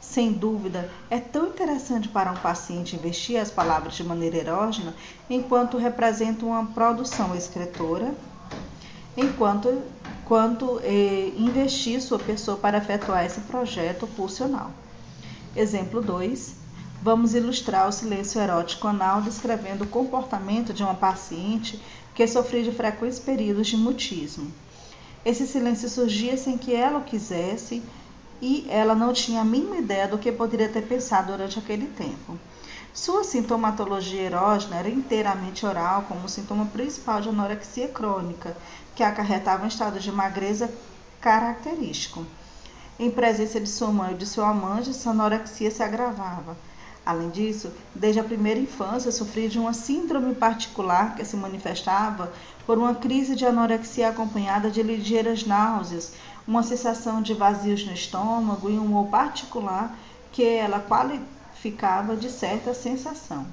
Sem 0.00 0.30
dúvida, 0.30 0.88
é 1.10 1.18
tão 1.18 1.48
interessante 1.48 2.08
para 2.08 2.30
um 2.30 2.36
paciente 2.36 2.94
investir 2.94 3.40
as 3.40 3.50
palavras 3.50 3.94
de 3.94 4.04
maneira 4.04 4.36
erógena, 4.36 4.94
enquanto 5.28 5.78
representam 5.78 6.50
uma 6.50 6.66
produção 6.66 7.34
escritora, 7.34 8.14
enquanto 9.16 9.82
quanto 10.24 10.80
eh, 10.84 11.32
investir 11.36 12.00
sua 12.00 12.20
pessoa 12.20 12.56
para 12.56 12.78
efetuar 12.78 13.26
esse 13.26 13.40
projeto 13.40 14.06
pulsional. 14.06 14.70
Exemplo 15.56 16.00
2 16.00 16.61
Vamos 17.04 17.34
ilustrar 17.34 17.88
o 17.88 17.92
silêncio 17.92 18.40
erótico 18.40 18.86
anal 18.86 19.20
descrevendo 19.22 19.82
o 19.82 19.88
comportamento 19.88 20.72
de 20.72 20.84
uma 20.84 20.94
paciente 20.94 21.82
que 22.14 22.28
sofria 22.28 22.62
de 22.62 22.70
frequentes 22.70 23.18
períodos 23.18 23.66
de 23.66 23.76
mutismo. 23.76 24.52
Esse 25.24 25.44
silêncio 25.44 25.88
surgia 25.88 26.36
sem 26.36 26.56
que 26.56 26.72
ela 26.72 27.00
o 27.00 27.04
quisesse 27.04 27.82
e 28.40 28.64
ela 28.68 28.94
não 28.94 29.12
tinha 29.12 29.40
a 29.40 29.44
mínima 29.44 29.78
ideia 29.78 30.06
do 30.06 30.16
que 30.16 30.30
poderia 30.30 30.68
ter 30.68 30.82
pensado 30.82 31.32
durante 31.32 31.58
aquele 31.58 31.88
tempo. 31.88 32.38
Sua 32.94 33.24
sintomatologia 33.24 34.22
erógena 34.22 34.76
era 34.76 34.88
inteiramente 34.88 35.66
oral, 35.66 36.04
como 36.06 36.28
sintoma 36.28 36.66
principal 36.66 37.20
de 37.20 37.30
anorexia 37.30 37.88
crônica, 37.88 38.56
que 38.94 39.02
acarretava 39.02 39.64
um 39.64 39.68
estado 39.68 39.98
de 39.98 40.12
magreza 40.12 40.72
característico. 41.20 42.24
Em 42.96 43.10
presença 43.10 43.58
de 43.58 43.68
sua 43.68 43.88
mãe 43.88 44.12
e 44.12 44.18
de 44.18 44.26
seu 44.26 44.44
amante, 44.44 44.90
essa 44.90 45.10
anorexia 45.10 45.68
se 45.68 45.82
agravava. 45.82 46.56
Além 47.04 47.30
disso, 47.30 47.72
desde 47.92 48.20
a 48.20 48.24
primeira 48.24 48.60
infância 48.60 49.10
sofria 49.10 49.48
de 49.48 49.58
uma 49.58 49.72
síndrome 49.72 50.36
particular 50.36 51.16
que 51.16 51.24
se 51.24 51.36
manifestava 51.36 52.32
por 52.64 52.78
uma 52.78 52.94
crise 52.94 53.34
de 53.34 53.44
anorexia 53.44 54.08
acompanhada 54.08 54.70
de 54.70 54.82
ligeiras 54.84 55.44
náuseas, 55.44 56.12
uma 56.46 56.62
sensação 56.62 57.20
de 57.20 57.34
vazios 57.34 57.84
no 57.84 57.92
estômago 57.92 58.70
e 58.70 58.78
um 58.78 58.84
humor 58.84 59.08
particular 59.08 59.96
que 60.30 60.44
ela 60.44 60.78
qualificava 60.78 62.16
de 62.16 62.30
certa 62.30 62.72
sensação. 62.72 63.46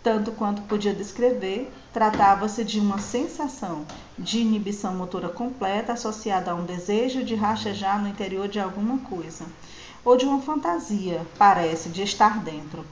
Tanto 0.00 0.30
quanto 0.30 0.62
podia 0.62 0.94
descrever, 0.94 1.70
tratava-se 1.92 2.64
de 2.64 2.78
uma 2.78 2.98
sensação 2.98 3.84
de 4.16 4.38
inibição 4.38 4.94
motora 4.94 5.28
completa 5.28 5.92
associada 5.92 6.52
a 6.52 6.54
um 6.54 6.64
desejo 6.64 7.24
de 7.24 7.34
rastejar 7.34 8.00
no 8.00 8.08
interior 8.08 8.48
de 8.48 8.60
alguma 8.60 8.98
coisa 8.98 9.44
ou 10.04 10.16
de 10.16 10.24
uma 10.24 10.40
fantasia, 10.40 11.26
parece, 11.38 11.88
de 11.88 12.02
estar 12.02 12.38
dentro. 12.38 12.84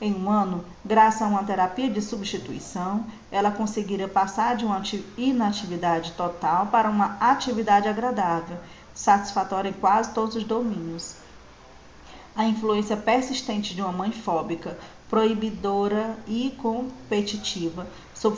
Em 0.00 0.14
um 0.14 0.28
ano, 0.30 0.64
graças 0.84 1.22
a 1.22 1.26
uma 1.26 1.44
terapia 1.44 1.88
de 1.88 2.02
substituição, 2.02 3.06
ela 3.30 3.52
conseguira 3.52 4.08
passar 4.08 4.56
de 4.56 4.64
uma 4.64 4.82
inatividade 5.16 6.12
total 6.12 6.66
para 6.66 6.90
uma 6.90 7.16
atividade 7.20 7.88
agradável, 7.88 8.56
satisfatória 8.92 9.68
em 9.68 9.74
quase 9.74 10.12
todos 10.12 10.34
os 10.34 10.44
domínios. 10.44 11.14
A 12.34 12.44
influência 12.44 12.96
persistente 12.96 13.74
de 13.74 13.82
uma 13.82 13.92
mãe 13.92 14.10
fóbica, 14.10 14.76
proibidora 15.08 16.16
e 16.26 16.50
competitiva 16.58 17.86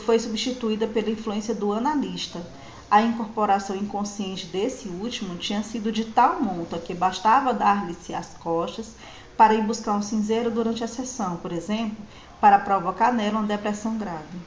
foi 0.05 0.19
substituída 0.19 0.87
pela 0.87 1.11
influência 1.11 1.55
do 1.55 1.73
analista 1.73 2.45
a 2.91 3.03
incorporação 3.03 3.75
inconsciente 3.75 4.47
desse 4.47 4.89
último 4.89 5.37
tinha 5.37 5.63
sido 5.63 5.91
de 5.91 6.05
tal 6.05 6.41
monta 6.41 6.79
que 6.79 6.95
bastava 6.95 7.53
dar-lhe-se 7.53 8.15
as 8.15 8.35
costas 8.35 8.93
para 9.37 9.55
ir 9.55 9.63
buscar 9.63 9.95
um 9.95 10.03
cinzeiro 10.03 10.51
durante 10.51 10.85
a 10.85 10.89
sessão, 10.89 11.37
por 11.39 11.51
exemplo, 11.53 11.97
para 12.41 12.59
provocar 12.59 13.13
nela 13.13 13.39
uma 13.39 13.49
depressão 13.49 13.97
grave. 13.97 14.39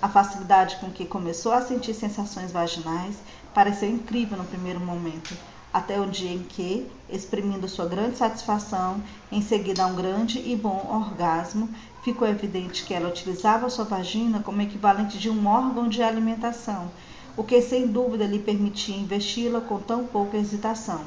A 0.00 0.08
facilidade 0.08 0.76
com 0.76 0.90
que 0.90 1.06
começou 1.06 1.52
a 1.52 1.62
sentir 1.62 1.94
sensações 1.94 2.52
vaginais 2.52 3.16
pareceu 3.54 3.88
incrível 3.88 4.36
no 4.36 4.44
primeiro 4.44 4.80
momento, 4.80 5.36
até 5.72 6.00
o 6.00 6.06
dia 6.06 6.30
em 6.30 6.42
que, 6.42 6.86
exprimindo 7.08 7.68
sua 7.68 7.86
grande 7.86 8.16
satisfação, 8.16 9.02
em 9.30 9.40
seguida 9.40 9.82
a 9.82 9.86
um 9.86 9.94
grande 9.94 10.38
e 10.38 10.54
bom 10.54 10.86
orgasmo, 10.90 11.68
ficou 12.04 12.28
evidente 12.28 12.84
que 12.84 12.92
ela 12.92 13.08
utilizava 13.08 13.70
sua 13.70 13.84
vagina 13.84 14.40
como 14.40 14.60
equivalente 14.60 15.18
de 15.18 15.30
um 15.30 15.46
órgão 15.46 15.88
de 15.88 16.02
alimentação 16.02 16.90
o 17.36 17.42
que 17.42 17.62
sem 17.62 17.86
dúvida 17.86 18.26
lhe 18.26 18.38
permitia 18.38 18.96
investi-la 18.96 19.60
com 19.60 19.78
tão 19.78 20.06
pouca 20.06 20.36
hesitação. 20.36 21.00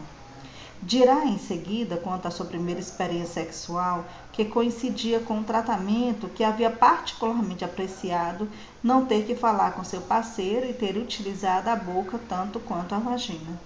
Dirá 0.81 1.25
em 1.25 1.37
seguida, 1.37 1.97
quanto 1.97 2.27
à 2.27 2.31
sua 2.31 2.45
primeira 2.45 2.79
experiência 2.79 3.43
sexual, 3.43 4.05
que 4.31 4.45
coincidia 4.45 5.19
com 5.19 5.35
um 5.35 5.43
tratamento 5.43 6.27
que 6.27 6.43
havia 6.43 6.69
particularmente 6.69 7.63
apreciado 7.63 8.47
não 8.83 9.05
ter 9.05 9.25
que 9.25 9.35
falar 9.35 9.71
com 9.71 9.83
seu 9.83 10.01
parceiro 10.01 10.67
e 10.67 10.73
ter 10.73 10.97
utilizado 10.97 11.69
a 11.69 11.75
boca 11.75 12.19
tanto 12.29 12.59
quanto 12.59 12.93
a 12.93 12.99
vagina. 12.99 13.59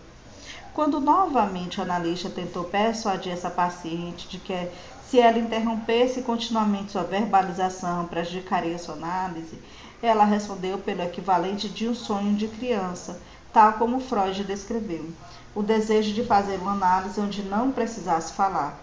Quando 0.73 0.99
novamente 0.99 1.79
o 1.79 1.83
analista 1.83 2.29
tentou 2.29 2.63
persuadir 2.63 3.33
essa 3.33 3.49
paciente 3.49 4.27
de 4.29 4.37
que 4.37 4.69
se 5.09 5.19
ela 5.19 5.39
interrompesse 5.39 6.21
continuamente 6.21 6.91
sua 6.91 7.03
verbalização 7.03 8.05
prejudicaria 8.05 8.77
sua 8.77 8.93
análise, 8.93 9.57
ela 10.01 10.23
respondeu 10.23 10.77
pelo 10.77 11.01
equivalente 11.01 11.67
de 11.67 11.87
um 11.87 11.95
sonho 11.95 12.35
de 12.35 12.47
criança, 12.47 13.19
tal 13.51 13.73
como 13.73 13.99
Freud 13.99 14.43
descreveu: 14.43 15.09
o 15.53 15.61
desejo 15.61 16.13
de 16.13 16.23
fazer 16.23 16.57
uma 16.57 16.73
análise 16.73 17.19
onde 17.19 17.43
não 17.43 17.71
precisasse 17.71 18.33
falar, 18.33 18.79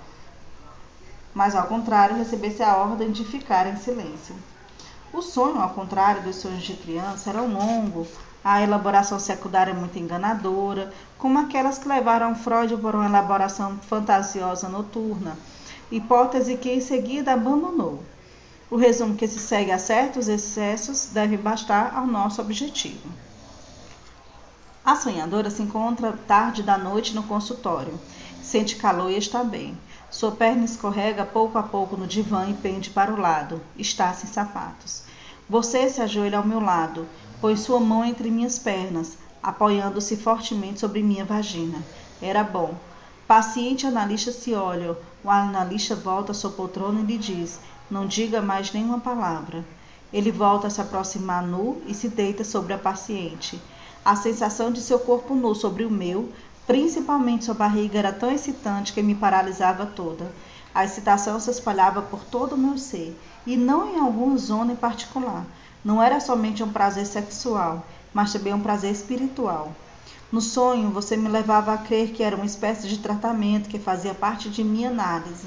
mas 1.35 1.55
ao 1.55 1.67
contrário, 1.67 2.17
recebesse 2.17 2.63
a 2.63 2.77
ordem 2.77 3.11
de 3.11 3.25
ficar 3.25 3.67
em 3.67 3.77
silêncio. 3.77 4.35
O 5.13 5.23
sonho, 5.23 5.61
ao 5.61 5.71
contrário 5.71 6.23
dos 6.23 6.37
sonhos 6.37 6.63
de 6.63 6.75
criança, 6.75 7.31
era 7.31 7.41
longo, 7.41 8.07
a 8.45 8.63
elaboração 8.63 9.19
secundária 9.19 9.75
muito 9.75 9.99
enganadora, 9.99 10.93
como 11.19 11.39
aquelas 11.39 11.79
que 11.79 11.89
levaram 11.89 12.35
Freud 12.35 12.77
por 12.77 12.95
uma 12.95 13.07
elaboração 13.07 13.79
fantasiosa 13.89 14.69
noturna 14.69 15.37
hipótese 15.91 16.57
que 16.57 16.71
em 16.71 16.81
seguida 16.81 17.33
abandonou. 17.33 18.03
O 18.69 18.77
resumo 18.77 19.15
que 19.15 19.29
se 19.29 19.39
segue 19.39 19.71
a 19.71 19.79
certos 19.79 20.27
excessos 20.27 21.07
deve 21.13 21.37
bastar 21.37 21.95
ao 21.95 22.07
nosso 22.07 22.41
objetivo. 22.41 23.09
A 24.85 24.97
sonhadora 24.97 25.51
se 25.51 25.63
encontra 25.63 26.19
tarde 26.27 26.63
da 26.63 26.77
noite 26.77 27.15
no 27.15 27.23
consultório. 27.23 27.99
Sente 28.43 28.77
calor 28.77 29.11
e 29.11 29.17
está 29.17 29.45
bem. 29.45 29.79
Sua 30.11 30.33
perna 30.33 30.65
escorrega 30.65 31.25
pouco 31.25 31.59
a 31.59 31.63
pouco 31.63 31.97
no 31.97 32.07
divã 32.07 32.49
e 32.49 32.55
pende 32.55 32.91
para 32.91 33.13
o 33.13 33.21
lado. 33.21 33.61
Está 33.77 34.13
sem 34.13 34.31
sapatos. 34.31 35.03
Você 35.49 35.89
se 35.89 36.03
ajoelha 36.03 36.39
ao 36.39 36.47
meu 36.47 36.59
lado, 36.59 37.07
põe 37.41 37.57
sua 37.57 37.79
mão 37.79 38.05
entre 38.05 38.31
minhas 38.31 38.59
pernas, 38.59 39.17
apoiando-se 39.41 40.17
fortemente 40.17 40.81
sobre 40.81 41.03
minha 41.03 41.25
vagina. 41.25 41.81
Era 42.21 42.43
bom. 42.43 42.75
Paciente 43.29 43.85
e 43.85 43.87
analista 43.87 44.33
se 44.33 44.55
olham. 44.55 44.97
O 45.23 45.31
analista 45.31 45.95
volta 45.95 46.33
à 46.33 46.35
sua 46.35 46.51
poltrona 46.51 47.01
e 47.01 47.05
lhe 47.05 47.19
diz: 47.19 47.61
Não 47.89 48.05
diga 48.05 48.43
mais 48.43 48.73
nenhuma 48.73 48.99
palavra. 48.99 49.65
Ele 50.13 50.33
volta 50.33 50.67
a 50.67 50.71
se 50.71 50.81
aproximar 50.81 51.47
nu 51.47 51.81
e 51.87 51.95
se 51.95 52.09
deita 52.09 52.43
sobre 52.43 52.73
a 52.73 52.79
paciente. 52.79 53.61
A 54.05 54.17
sensação 54.17 54.73
de 54.73 54.81
seu 54.81 54.99
corpo 54.99 55.35
nu 55.35 55.55
sobre 55.55 55.85
o 55.85 55.91
meu, 55.91 56.33
principalmente 56.67 57.45
sua 57.45 57.55
barriga, 57.55 57.99
era 57.99 58.13
tão 58.13 58.31
excitante 58.31 58.93
que 58.93 59.03
me 59.03 59.15
paralisava 59.15 59.87
toda. 59.87 60.33
A 60.75 60.85
excitação 60.85 61.39
se 61.39 61.51
espalhava 61.51 62.03
por 62.03 62.25
todo 62.25 62.55
o 62.55 62.59
meu 62.59 62.77
ser, 62.77 63.17
e 63.47 63.57
não 63.57 63.89
em 63.89 64.01
alguma 64.01 64.37
zona 64.37 64.73
em 64.73 64.77
particular. 64.77 65.47
Não 65.85 66.03
era 66.03 66.19
somente 66.19 66.63
um 66.63 66.73
prazer 66.73 67.07
sexual, 67.07 67.87
mas 68.13 68.33
também 68.33 68.53
um 68.53 68.61
prazer 68.61 68.91
espiritual. 68.91 69.73
No 70.33 70.41
sonho, 70.41 70.91
você 70.91 71.17
me 71.17 71.29
levava 71.29 71.73
a 71.73 71.79
crer 71.79 72.11
que 72.11 72.23
era 72.23 72.35
uma 72.35 72.45
espécie 72.45 72.89
de 72.89 72.99
tratamento 72.99 73.69
que 73.69 73.79
fazia 73.79 74.13
parte 74.13 74.51
de 74.51 74.65
minha 74.65 74.91
análise. 74.91 75.47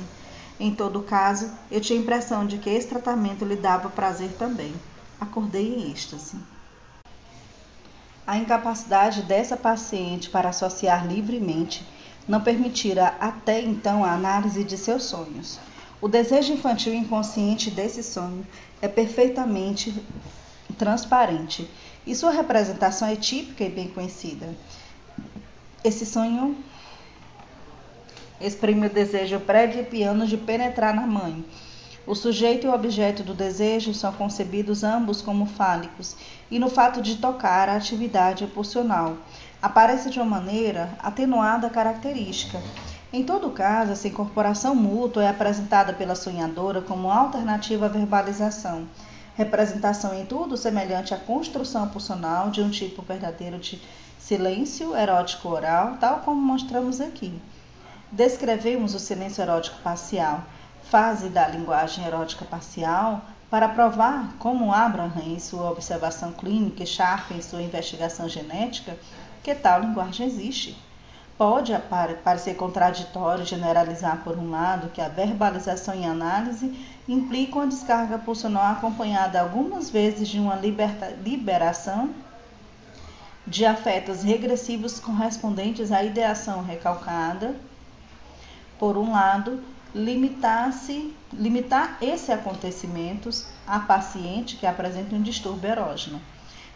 Em 0.59 0.75
todo 0.75 1.03
caso, 1.03 1.49
eu 1.71 1.79
tinha 1.79 1.97
a 1.97 2.01
impressão 2.01 2.45
de 2.45 2.57
que 2.57 2.69
esse 2.69 2.87
tratamento 2.87 3.45
lhe 3.45 3.55
dava 3.55 3.89
prazer 3.89 4.33
também. 4.33 4.73
Acordei 5.19 5.73
em 5.73 5.91
êxtase. 5.91 6.35
A 8.27 8.37
incapacidade 8.37 9.21
dessa 9.21 9.55
paciente 9.55 10.29
para 10.29 10.49
associar 10.49 11.07
livremente 11.07 11.87
não 12.27 12.41
permitira 12.41 13.15
até 13.19 13.61
então 13.61 14.03
a 14.03 14.11
análise 14.11 14.63
de 14.63 14.77
seus 14.77 15.03
sonhos. 15.03 15.59
O 16.01 16.07
desejo 16.07 16.53
infantil 16.53 16.93
inconsciente 16.93 17.71
desse 17.71 18.03
sonho 18.03 18.45
é 18.81 18.87
perfeitamente 18.87 20.05
transparente 20.77 21.69
e 22.05 22.15
sua 22.15 22.31
representação 22.31 23.07
é 23.07 23.15
típica 23.15 23.63
e 23.63 23.69
bem 23.69 23.87
conhecida. 23.87 24.55
Esse 25.83 26.05
sonho 26.05 26.55
exprime 28.39 28.87
o 28.87 28.89
desejo 28.89 29.39
pré-edipiano 29.39 30.25
de 30.25 30.37
penetrar 30.37 30.93
na 30.93 31.05
mãe. 31.05 31.43
O 32.07 32.15
sujeito 32.15 32.65
e 32.65 32.69
o 32.69 32.73
objeto 32.73 33.23
do 33.23 33.33
desejo 33.33 33.93
são 33.93 34.11
concebidos 34.13 34.83
ambos 34.83 35.21
como 35.21 35.45
fálicos, 35.45 36.15
e 36.49 36.57
no 36.57 36.69
fato 36.69 37.01
de 37.01 37.17
tocar 37.17 37.69
a 37.69 37.75
atividade 37.75 38.47
pulsional 38.47 39.17
aparece 39.61 40.09
de 40.09 40.19
uma 40.19 40.39
maneira 40.39 40.89
atenuada 40.99 41.69
característica. 41.69 42.61
Em 43.11 43.23
todo 43.23 43.51
caso, 43.51 43.91
essa 43.91 44.07
incorporação 44.07 44.73
mútua 44.73 45.23
é 45.23 45.27
apresentada 45.27 45.93
pela 45.93 46.15
sonhadora 46.15 46.81
como 46.81 47.11
alternativa 47.11 47.87
à 47.87 47.89
verbalização 47.89 48.87
representação 49.39 50.13
em 50.13 50.25
tudo 50.25 50.57
semelhante 50.57 51.13
à 51.13 51.17
construção 51.17 51.87
pulsional 51.87 52.51
de 52.51 52.61
um 52.61 52.69
tipo 52.69 53.01
verdadeiro 53.01 53.57
de 53.57 53.81
silêncio 54.17 54.93
erótico 54.93 55.47
oral, 55.47 55.95
tal 55.97 56.19
como 56.19 56.41
mostramos 56.41 56.99
aqui. 56.99 57.33
Descrevemos 58.11 58.95
o 58.95 58.99
silêncio 58.99 59.41
erótico 59.41 59.77
parcial, 59.83 60.43
fase 60.83 61.29
da 61.29 61.47
linguagem 61.47 62.05
erótica 62.05 62.43
parcial, 62.43 63.21
para 63.51 63.69
provar 63.69 64.33
como 64.39 64.73
Abraham, 64.73 65.21
em 65.25 65.39
sua 65.39 65.69
observação 65.69 66.31
clínica, 66.31 66.83
e 66.83 66.87
Sharp, 66.87 67.31
em 67.31 67.41
sua 67.41 67.61
investigação 67.61 68.27
genética, 68.27 68.97
que 69.43 69.53
tal 69.53 69.81
linguagem 69.81 70.25
existe. 70.25 70.75
Pode 71.37 71.71
parecer 72.23 72.55
contraditório 72.55 73.45
generalizar, 73.45 74.23
por 74.23 74.37
um 74.37 74.49
lado, 74.49 74.89
que 74.89 75.01
a 75.01 75.07
verbalização 75.07 75.95
e 75.95 76.03
análise 76.03 76.77
implicam 77.07 77.61
a 77.61 77.65
descarga 77.67 78.17
pulsional 78.17 78.73
acompanhada 78.73 79.39
algumas 79.39 79.89
vezes 79.89 80.27
de 80.27 80.39
uma 80.39 80.55
liberta, 80.55 81.15
liberação 81.23 82.09
de 83.47 83.65
afetos 83.65 84.21
regressivos 84.21 84.99
correspondentes 84.99 85.91
à 85.91 86.03
ideação 86.03 86.63
recalcada. 86.63 87.55
Por 88.79 88.97
um 88.97 89.11
lado, 89.11 89.61
limitar-se, 89.93 91.13
limitar 91.33 91.97
esses 92.01 92.29
acontecimentos 92.29 93.45
a 93.67 93.79
paciente 93.79 94.55
que 94.55 94.65
apresenta 94.65 95.15
um 95.15 95.21
distúrbio 95.21 95.69
erógeno. 95.69 96.21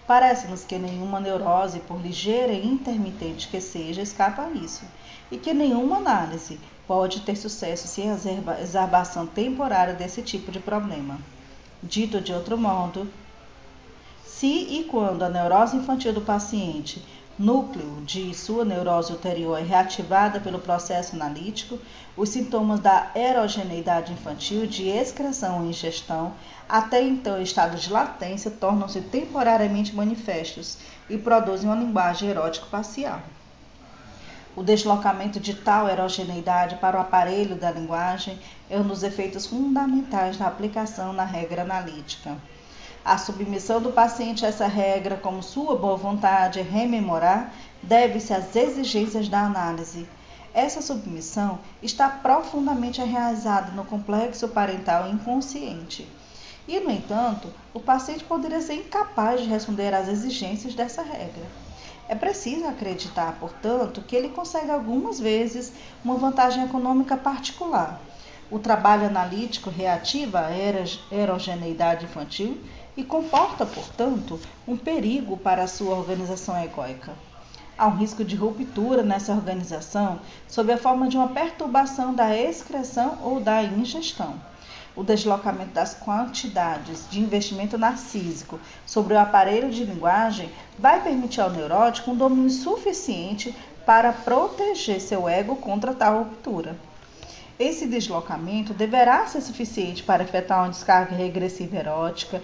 Parece-nos 0.06 0.66
que 0.66 0.78
nenhuma 0.78 1.22
neurose, 1.22 1.80
por 1.80 2.02
ligeira 2.02 2.52
e 2.52 2.68
intermitente 2.68 3.48
que 3.48 3.62
seja, 3.62 4.02
escapa 4.02 4.42
a 4.42 4.52
isso, 4.52 4.84
e 5.32 5.38
que 5.38 5.54
nenhuma 5.54 5.96
análise 5.98 6.60
pode 6.86 7.22
ter 7.22 7.38
sucesso 7.38 7.88
sem 7.88 8.12
a 8.12 8.16
exacerbação 8.62 9.26
temporária 9.26 9.94
desse 9.94 10.22
tipo 10.22 10.52
de 10.52 10.60
problema. 10.60 11.18
Dito 11.82 12.20
de 12.20 12.34
outro 12.34 12.58
modo, 12.58 13.08
se 14.26 14.48
e 14.48 14.84
quando 14.92 15.24
a 15.24 15.30
neurose 15.30 15.78
infantil 15.78 16.12
do 16.12 16.20
paciente 16.20 17.02
núcleo 17.38 18.02
de 18.06 18.34
sua 18.34 18.64
neurose 18.64 19.12
ulterior 19.12 19.58
é 19.58 19.64
reativada 19.64 20.40
pelo 20.40 20.60
processo 20.60 21.16
analítico, 21.16 21.80
os 22.16 22.30
sintomas 22.30 22.80
da 22.80 23.12
erogeneidade 23.16 24.14
infantil 24.14 24.68
de 24.68 24.88
excreção 24.88 25.66
e 25.66 25.70
ingestão, 25.70 26.34
até 26.70 27.02
então 27.02 27.42
estado 27.42 27.78
de 27.78 27.92
latência, 27.92 28.52
tornam-se 28.52 29.02
temporariamente 29.02 29.96
manifestos 29.96 30.78
e 31.10 31.18
produzem 31.18 31.70
uma 31.70 31.76
linguagem 31.76 32.30
erótico 32.30 32.68
parcial. 32.68 33.20
O 34.56 34.62
deslocamento 34.62 35.40
de 35.40 35.56
tal 35.56 35.90
erogeneidade 35.90 36.76
para 36.76 36.98
o 36.98 37.02
aparelho 37.02 37.56
da 37.56 37.72
linguagem 37.72 38.38
é 38.70 38.78
um 38.78 38.88
dos 38.88 39.02
efeitos 39.02 39.48
fundamentais 39.48 40.38
da 40.38 40.46
aplicação 40.46 41.12
na 41.12 41.26
regra 41.26 41.64
analítica. 41.64 42.38
A 43.06 43.18
submissão 43.18 43.82
do 43.82 43.92
paciente 43.92 44.46
a 44.46 44.48
essa 44.48 44.66
regra, 44.66 45.18
como 45.18 45.44
sua 45.44 45.76
boa 45.76 45.98
vontade 45.98 46.60
é 46.60 46.64
rememorar, 46.64 47.54
deve-se 47.82 48.34
às 48.34 48.56
exigências 48.56 49.28
da 49.28 49.42
análise. 49.42 50.08
Essa 50.54 50.82
submissão 50.82 51.60
está 51.82 52.08
profundamente 52.08 53.02
enraizada 53.02 53.72
no 53.72 53.84
complexo 53.84 54.48
parental 54.48 55.10
inconsciente. 55.10 56.08
E, 56.66 56.80
no 56.80 56.90
entanto, 56.90 57.50
o 57.74 57.80
paciente 57.82 58.24
poderia 58.24 58.62
ser 58.62 58.76
incapaz 58.76 59.42
de 59.42 59.50
responder 59.50 59.94
às 59.94 60.08
exigências 60.08 60.74
dessa 60.74 61.02
regra. 61.02 61.44
É 62.08 62.16
preciso 62.16 62.66
acreditar, 62.66 63.36
portanto, 63.38 64.02
que 64.02 64.16
ele 64.16 64.30
consegue 64.30 64.72
algumas 64.72 65.20
vezes 65.20 65.74
uma 66.06 66.16
vantagem 66.16 66.64
econômica 66.64 67.18
particular. 67.18 68.00
O 68.50 68.60
trabalho 68.60 69.08
analítico 69.08 69.70
reativa 69.70 70.48
à 70.48 70.52
erogeneidade 71.12 72.06
infantil 72.06 72.62
e 72.96 73.04
comporta, 73.04 73.66
portanto, 73.66 74.40
um 74.68 74.78
perigo 74.78 75.38
para 75.38 75.64
a 75.64 75.68
sua 75.68 75.96
organização 75.96 76.62
egóica. 76.62 77.14
Há 77.78 77.88
um 77.88 77.98
risco 77.98 78.24
de 78.24 78.36
ruptura 78.36 79.02
nessa 79.02 79.34
organização 79.34 80.20
sob 80.48 80.72
a 80.72 80.78
forma 80.78 81.08
de 81.08 81.18
uma 81.18 81.30
perturbação 81.30 82.14
da 82.14 82.38
excreção 82.38 83.18
ou 83.24 83.40
da 83.40 83.64
ingestão. 83.64 84.36
O 84.96 85.04
deslocamento 85.04 85.72
das 85.72 85.96
quantidades 85.96 87.10
de 87.10 87.20
investimento 87.20 87.80
narcísico 87.80 88.60
sobre 88.86 89.16
o 89.16 89.20
aparelho 89.20 89.72
de 89.72 89.84
linguagem 89.84 90.52
vai 90.78 91.02
permitir 91.02 91.42
ao 91.42 91.50
neurótico 91.50 92.12
um 92.12 92.16
domínio 92.16 92.52
suficiente 92.52 93.56
para 93.88 94.14
proteger 94.14 95.02
seu 95.02 95.28
ego 95.28 95.56
contra 95.56 95.96
tal 95.96 96.20
ruptura. 96.20 96.78
Esse 97.60 97.88
deslocamento 97.88 98.74
deverá 98.74 99.26
ser 99.26 99.42
suficiente 99.42 100.04
para 100.04 100.24
efetuar 100.24 100.62
uma 100.62 100.70
descarga 100.70 101.16
regressiva 101.16 101.78
erótica, 101.78 102.42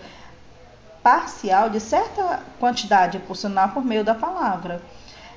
parcial 1.04 1.70
de 1.70 1.80
certa 1.80 2.42
quantidade 2.60 3.20
pulsional 3.20 3.70
por 3.70 3.84
meio 3.84 4.04
da 4.04 4.16
palavra. 4.16 4.82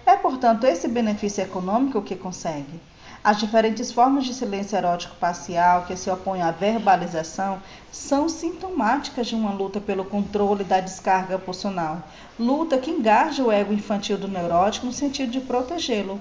É, 0.04 0.16
portanto, 0.16 0.64
esse 0.64 0.88
benefício 0.88 1.42
econômico 1.42 2.02
que 2.02 2.16
consegue. 2.16 2.80
As 3.24 3.38
diferentes 3.38 3.92
formas 3.92 4.24
de 4.24 4.34
silêncio 4.34 4.76
erótico 4.76 5.14
parcial 5.14 5.84
que 5.84 5.96
se 5.96 6.10
opõem 6.10 6.42
à 6.42 6.50
verbalização 6.50 7.62
são 7.92 8.28
sintomáticas 8.28 9.28
de 9.28 9.36
uma 9.36 9.52
luta 9.52 9.80
pelo 9.80 10.04
controle 10.04 10.64
da 10.64 10.80
descarga 10.80 11.38
pulsional, 11.38 12.02
luta 12.36 12.78
que 12.78 12.90
engaja 12.90 13.44
o 13.44 13.52
ego 13.52 13.72
infantil 13.72 14.18
do 14.18 14.26
neurótico 14.26 14.86
no 14.86 14.92
sentido 14.92 15.30
de 15.30 15.40
protegê-lo. 15.40 16.20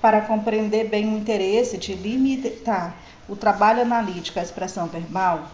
Para 0.00 0.20
compreender 0.20 0.88
bem 0.88 1.14
o 1.14 1.16
interesse 1.16 1.78
de 1.78 1.94
limitar 1.94 2.96
o 3.28 3.36
trabalho 3.36 3.82
analítico 3.82 4.40
à 4.40 4.42
expressão 4.42 4.88
verbal, 4.88 5.48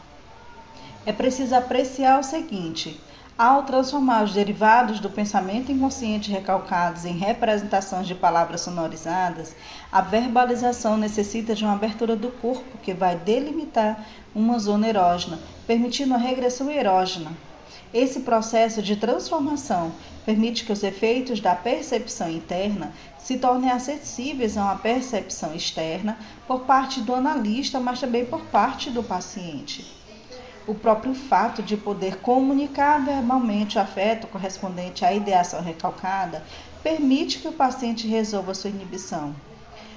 é 1.04 1.12
preciso 1.12 1.56
apreciar 1.56 2.20
o 2.20 2.22
seguinte: 2.22 3.00
Ao 3.36 3.64
transformar 3.64 4.22
os 4.22 4.32
derivados 4.32 5.00
do 5.00 5.10
pensamento 5.10 5.72
inconsciente 5.72 6.30
recalcados 6.30 7.04
em 7.04 7.16
representações 7.16 8.06
de 8.06 8.14
palavras 8.14 8.60
sonorizadas, 8.60 9.56
a 9.90 10.00
verbalização 10.00 10.96
necessita 10.96 11.56
de 11.56 11.64
uma 11.64 11.72
abertura 11.72 12.14
do 12.14 12.30
corpo 12.30 12.78
que 12.78 12.94
vai 12.94 13.16
delimitar 13.16 14.06
uma 14.32 14.60
zona 14.60 14.86
erógena, 14.86 15.40
permitindo 15.66 16.14
a 16.14 16.18
regressão 16.18 16.70
erógena. 16.70 17.32
Esse 17.92 18.20
processo 18.20 18.80
de 18.80 18.94
transformação 18.94 19.92
permite 20.24 20.64
que 20.64 20.72
os 20.72 20.84
efeitos 20.84 21.40
da 21.40 21.54
percepção 21.54 22.30
interna 22.30 22.92
se 23.18 23.38
tornem 23.38 23.70
acessíveis 23.70 24.56
a 24.56 24.62
uma 24.62 24.76
percepção 24.76 25.52
externa 25.52 26.16
por 26.46 26.60
parte 26.60 27.00
do 27.00 27.12
analista, 27.12 27.80
mas 27.80 28.00
também 28.00 28.24
por 28.24 28.42
parte 28.46 28.88
do 28.88 29.02
paciente 29.02 30.01
o 30.66 30.74
próprio 30.74 31.14
fato 31.14 31.62
de 31.62 31.76
poder 31.76 32.18
comunicar 32.18 33.04
verbalmente 33.04 33.78
o 33.78 33.80
afeto 33.80 34.28
correspondente 34.28 35.04
à 35.04 35.12
ideação 35.12 35.60
recalcada 35.60 36.42
permite 36.82 37.38
que 37.38 37.48
o 37.48 37.52
paciente 37.52 38.06
resolva 38.06 38.54
sua 38.54 38.70
inibição. 38.70 39.34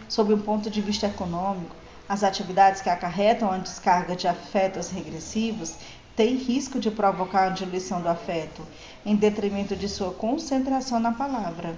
Sob 0.09 0.33
um 0.33 0.41
ponto 0.41 0.69
de 0.69 0.81
vista 0.81 1.07
econômico, 1.07 1.75
as 2.07 2.23
atividades 2.23 2.81
que 2.81 2.89
acarretam 2.89 3.51
a 3.51 3.57
descarga 3.57 4.15
de 4.15 4.27
afetos 4.27 4.89
regressivos 4.89 5.75
têm 6.15 6.35
risco 6.35 6.79
de 6.79 6.89
provocar 6.89 7.47
a 7.47 7.49
diluição 7.49 8.01
do 8.01 8.07
afeto, 8.07 8.61
em 9.05 9.15
detrimento 9.15 9.75
de 9.75 9.89
sua 9.89 10.11
concentração 10.11 10.99
na 10.99 11.11
palavra. 11.11 11.75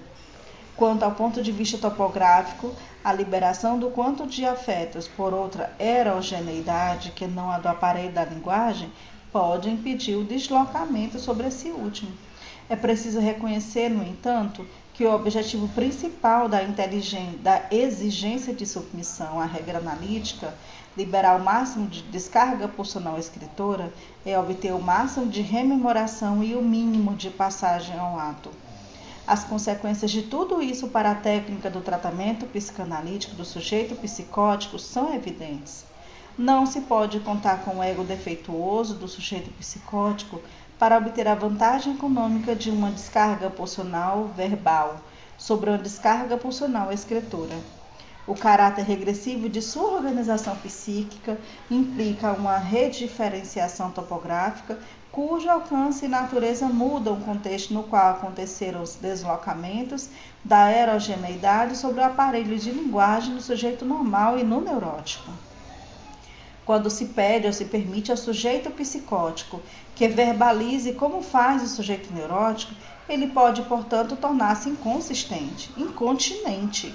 Quanto 0.77 1.01
ao 1.01 1.11
ponto 1.11 1.41
de 1.41 1.51
vista 1.51 1.75
topográfico, 1.79 2.71
a 3.03 3.11
liberação 3.11 3.79
do 3.79 3.89
quanto 3.89 4.27
de 4.27 4.45
afetos 4.45 5.07
por 5.07 5.33
outra 5.33 5.73
heterogeneidade 5.79 7.09
que 7.15 7.25
não 7.25 7.49
a 7.49 7.57
do 7.57 7.67
aparelho 7.67 8.11
da 8.11 8.23
linguagem 8.23 8.91
pode 9.31 9.71
impedir 9.71 10.15
o 10.15 10.23
deslocamento 10.23 11.17
sobre 11.17 11.47
esse 11.47 11.69
último. 11.69 12.11
É 12.69 12.75
preciso 12.75 13.19
reconhecer, 13.19 13.89
no 13.89 14.03
entanto, 14.03 14.67
que 14.93 15.03
o 15.03 15.15
objetivo 15.15 15.67
principal 15.69 16.47
da, 16.47 16.59
da 16.61 17.63
exigência 17.71 18.53
de 18.53 18.67
submissão 18.67 19.39
à 19.39 19.45
regra 19.45 19.79
analítica, 19.79 20.53
liberar 20.95 21.39
o 21.41 21.43
máximo 21.43 21.87
de 21.87 22.03
descarga 22.03 22.67
pulsional 22.67 23.17
escritora, 23.17 23.91
é 24.23 24.37
obter 24.37 24.75
o 24.75 24.81
máximo 24.81 25.25
de 25.25 25.41
rememoração 25.41 26.43
e 26.43 26.55
o 26.55 26.61
mínimo 26.61 27.15
de 27.15 27.31
passagem 27.31 27.97
ao 27.97 28.19
ato. 28.19 28.51
As 29.27 29.43
consequências 29.43 30.09
de 30.09 30.21
tudo 30.21 30.61
isso 30.61 30.87
para 30.87 31.11
a 31.11 31.15
técnica 31.15 31.69
do 31.69 31.81
tratamento 31.81 32.45
psicanalítico 32.45 33.35
do 33.35 33.43
sujeito 33.43 33.93
psicótico 33.95 34.79
são 34.79 35.13
evidentes. 35.13 35.83
Não 36.37 36.65
se 36.65 36.79
pode 36.81 37.19
contar 37.19 37.65
com 37.65 37.79
o 37.79 37.83
ego 37.83 38.05
defeituoso 38.05 38.93
do 38.93 39.05
sujeito 39.05 39.51
psicótico 39.51 40.41
para 40.79 40.97
obter 40.97 41.27
a 41.27 41.35
vantagem 41.35 41.95
econômica 41.95 42.55
de 42.55 42.69
uma 42.69 42.89
descarga 42.89 43.49
pulsional 43.49 44.29
verbal 44.29 45.01
sobre 45.37 45.71
uma 45.71 45.77
descarga 45.77 46.37
pulsional 46.37 46.89
escritora. 46.93 47.55
O 48.27 48.35
caráter 48.35 48.83
regressivo 48.83 49.47
de 49.47 49.61
sua 49.61 49.93
organização 49.93 50.53
psíquica 50.57 51.39
implica 51.71 52.33
uma 52.33 52.57
rediferenciação 52.57 53.89
topográfica 53.89 54.77
cujo 55.09 55.49
alcance 55.49 56.03
e 56.03 56.09
natureza 56.09 56.67
mudam 56.67 57.13
o 57.13 57.21
contexto 57.21 57.73
no 57.73 57.83
qual 57.83 58.11
aconteceram 58.11 58.81
os 58.81 58.95
deslocamentos 58.95 60.09
da 60.43 60.69
heterogeneidade 60.69 61.77
sobre 61.77 62.01
o 62.01 62.03
aparelho 62.03 62.59
de 62.59 62.69
linguagem 62.69 63.33
do 63.33 63.41
sujeito 63.41 63.85
normal 63.85 64.37
e 64.37 64.43
no 64.43 64.59
neurótico. 64.59 65.31
Quando 66.65 66.89
se 66.89 67.05
pede 67.05 67.47
ou 67.47 67.53
se 67.53 67.63
permite 67.63 68.11
ao 68.11 68.17
sujeito 68.17 68.69
psicótico 68.71 69.61
que 69.95 70.05
verbalize 70.09 70.91
como 70.91 71.21
faz 71.21 71.63
o 71.63 71.67
sujeito 71.67 72.13
neurótico, 72.13 72.75
ele 73.07 73.27
pode, 73.27 73.61
portanto, 73.61 74.17
tornar-se 74.17 74.67
inconsistente, 74.67 75.71
incontinente 75.77 76.93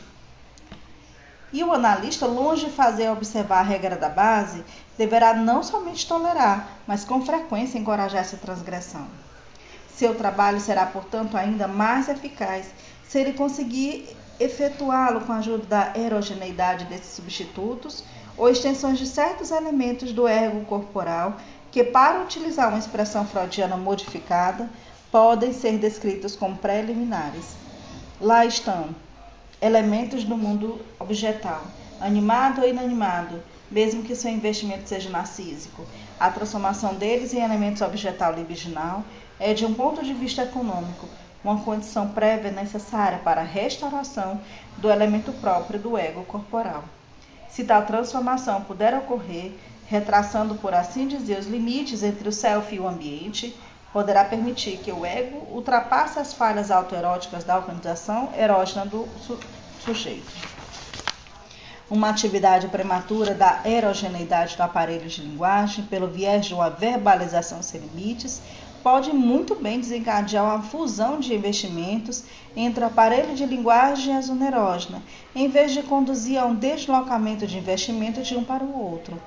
e 1.52 1.62
o 1.62 1.72
analista, 1.72 2.26
longe 2.26 2.66
de 2.66 2.72
fazer 2.72 3.10
observar 3.10 3.60
a 3.60 3.62
regra 3.62 3.96
da 3.96 4.08
base, 4.08 4.64
deverá 4.96 5.34
não 5.34 5.62
somente 5.62 6.06
tolerar, 6.06 6.66
mas 6.86 7.04
com 7.04 7.24
frequência 7.24 7.78
encorajar 7.78 8.22
essa 8.22 8.36
transgressão. 8.36 9.06
Seu 9.94 10.14
trabalho 10.14 10.60
será, 10.60 10.86
portanto, 10.86 11.36
ainda 11.36 11.68
mais 11.68 12.08
eficaz 12.08 12.72
se 13.06 13.18
ele 13.18 13.34
conseguir 13.34 14.16
efetuá-lo 14.40 15.20
com 15.20 15.32
a 15.32 15.36
ajuda 15.36 15.66
da 15.66 15.80
heterogeneidade 15.90 16.86
desses 16.86 17.14
substitutos 17.14 18.02
ou 18.36 18.48
extensões 18.48 18.98
de 18.98 19.06
certos 19.06 19.50
elementos 19.50 20.12
do 20.12 20.26
ego 20.26 20.64
corporal 20.64 21.36
que, 21.70 21.84
para 21.84 22.22
utilizar 22.22 22.68
uma 22.68 22.78
expressão 22.78 23.26
freudiana 23.26 23.76
modificada, 23.76 24.68
podem 25.10 25.52
ser 25.52 25.78
descritos 25.78 26.34
como 26.34 26.56
preliminares. 26.56 27.54
Lá 28.18 28.46
estão 28.46 28.94
elementos 29.62 30.24
do 30.24 30.36
mundo 30.36 30.84
objetal, 30.98 31.62
animado 32.00 32.60
ou 32.60 32.68
inanimado, 32.68 33.40
mesmo 33.70 34.02
que 34.02 34.16
seu 34.16 34.30
investimento 34.32 34.88
seja 34.88 35.08
narcísico. 35.08 35.86
A 36.18 36.28
transformação 36.30 36.96
deles 36.96 37.32
em 37.32 37.42
elementos 37.42 37.80
objetal 37.80 38.34
libidinal 38.34 39.04
é, 39.38 39.54
de 39.54 39.64
um 39.64 39.72
ponto 39.72 40.04
de 40.04 40.12
vista 40.12 40.42
econômico, 40.42 41.08
uma 41.44 41.60
condição 41.60 42.08
prévia 42.08 42.50
necessária 42.50 43.18
para 43.18 43.40
a 43.40 43.44
restauração 43.44 44.40
do 44.78 44.90
elemento 44.90 45.32
próprio 45.34 45.78
do 45.78 45.96
ego 45.96 46.24
corporal. 46.24 46.82
Se 47.48 47.62
tal 47.64 47.86
transformação 47.86 48.62
puder 48.62 48.94
ocorrer, 48.94 49.52
retraçando, 49.86 50.56
por 50.56 50.74
assim 50.74 51.06
dizer, 51.06 51.38
os 51.38 51.46
limites 51.46 52.02
entre 52.02 52.28
o 52.28 52.32
self 52.32 52.74
e 52.74 52.80
o 52.80 52.88
ambiente, 52.88 53.54
poderá 53.92 54.24
permitir 54.24 54.78
que 54.78 54.90
o 54.90 55.04
ego 55.04 55.46
ultrapasse 55.50 56.18
as 56.18 56.32
falhas 56.32 56.70
autoeróticas 56.70 57.44
da 57.44 57.56
organização 57.56 58.30
erógena 58.36 58.86
do 58.86 59.06
su 59.20 59.38
sujeito. 59.84 60.32
Uma 61.90 62.08
atividade 62.08 62.68
prematura 62.68 63.34
da 63.34 63.60
erogeneidade 63.64 64.56
do 64.56 64.62
aparelho 64.62 65.08
de 65.08 65.20
linguagem, 65.20 65.84
pelo 65.84 66.08
viés 66.08 66.46
de 66.46 66.54
uma 66.54 66.70
verbalização 66.70 67.62
sem 67.62 67.80
limites, 67.80 68.40
pode 68.82 69.12
muito 69.12 69.54
bem 69.54 69.78
desencadear 69.78 70.44
uma 70.44 70.62
fusão 70.62 71.20
de 71.20 71.34
investimentos 71.34 72.24
entre 72.56 72.82
o 72.82 72.86
aparelho 72.86 73.34
de 73.34 73.44
linguagem 73.44 74.14
e 74.14 74.16
a 74.16 74.20
zona 74.20 74.46
erógena, 74.46 75.02
em 75.34 75.48
vez 75.48 75.72
de 75.72 75.82
conduzir 75.82 76.38
a 76.38 76.46
um 76.46 76.54
deslocamento 76.54 77.46
de 77.46 77.58
investimento 77.58 78.22
de 78.22 78.36
um 78.36 78.44
para 78.44 78.64
o 78.64 78.76
outro. 78.76 79.20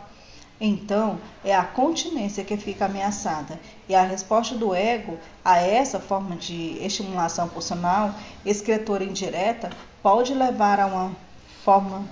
Então, 0.60 1.20
é 1.43 1.53
a 1.53 1.66
continência 1.66 2.43
que 2.43 2.56
fica 2.56 2.86
ameaçada, 2.86 3.60
e 3.89 3.95
a 3.95 4.03
resposta 4.03 4.56
do 4.56 4.74
ego 4.74 5.18
a 5.43 5.58
essa 5.58 5.99
forma 5.99 6.36
de 6.36 6.78
estimulação 6.84 7.49
pulsional, 7.49 8.14
excretora 8.45 9.03
indireta, 9.03 9.70
pode 10.01 10.34
levar 10.34 10.80
a 10.80 10.88
uma 10.88 11.12
forma 11.64 12.06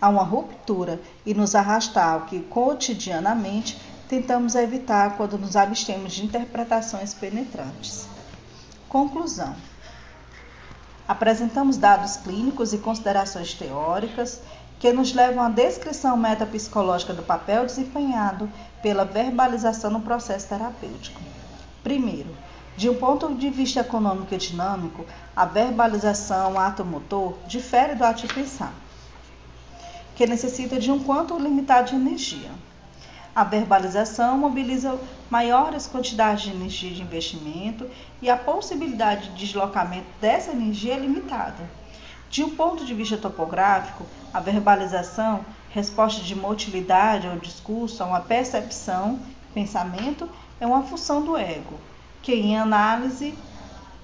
a 0.00 0.08
uma 0.08 0.22
ruptura 0.22 1.00
e 1.24 1.32
nos 1.32 1.54
arrastar 1.54 2.12
ao 2.12 2.20
que 2.26 2.40
cotidianamente 2.40 3.80
tentamos 4.06 4.54
evitar 4.54 5.16
quando 5.16 5.38
nos 5.38 5.56
abstemos 5.56 6.12
de 6.12 6.24
interpretações 6.24 7.14
penetrantes. 7.14 8.06
Conclusão: 8.88 9.56
Apresentamos 11.08 11.76
dados 11.76 12.16
clínicos 12.16 12.72
e 12.72 12.78
considerações 12.78 13.54
teóricas 13.54 14.40
que 14.78 14.92
nos 14.92 15.12
levam 15.12 15.42
à 15.42 15.48
descrição 15.48 16.16
metapsicológica 16.16 17.14
do 17.14 17.22
papel 17.22 17.64
desempenhado 17.64 18.50
pela 18.82 19.04
verbalização 19.04 19.90
no 19.90 20.00
processo 20.00 20.48
terapêutico. 20.48 21.20
Primeiro, 21.82 22.28
de 22.76 22.90
um 22.90 22.94
ponto 22.94 23.34
de 23.34 23.48
vista 23.48 23.80
econômico 23.80 24.34
e 24.34 24.38
dinâmico, 24.38 25.06
a 25.34 25.46
verbalização 25.46 26.60
ato 26.60 26.84
motor 26.84 27.38
difere 27.46 27.94
do 27.94 28.04
ato 28.04 28.26
de 28.26 28.34
pensar, 28.34 28.74
que 30.14 30.26
necessita 30.26 30.78
de 30.78 30.90
um 30.90 31.02
quanto 31.02 31.38
limitado 31.38 31.90
de 31.90 31.96
energia. 31.96 32.50
A 33.34 33.44
verbalização 33.44 34.38
mobiliza 34.38 34.98
maiores 35.30 35.86
quantidades 35.86 36.44
de 36.44 36.50
energia 36.50 36.90
de 36.90 37.02
investimento 37.02 37.86
e 38.20 38.28
a 38.30 38.36
possibilidade 38.36 39.30
de 39.30 39.46
deslocamento 39.46 40.06
dessa 40.20 40.52
energia 40.52 40.94
é 40.94 40.98
limitada. 40.98 41.68
De 42.28 42.42
um 42.42 42.56
ponto 42.56 42.84
de 42.84 42.92
vista 42.94 43.16
topográfico, 43.16 44.04
a 44.36 44.40
verbalização, 44.40 45.46
resposta 45.70 46.22
de 46.22 46.34
motilidade 46.34 47.26
ou 47.26 47.38
discurso 47.38 48.02
a 48.02 48.06
uma 48.06 48.20
percepção, 48.20 49.18
pensamento, 49.54 50.28
é 50.60 50.66
uma 50.66 50.82
função 50.82 51.24
do 51.24 51.38
ego, 51.38 51.80
que 52.20 52.34
em 52.34 52.58
análise 52.58 53.34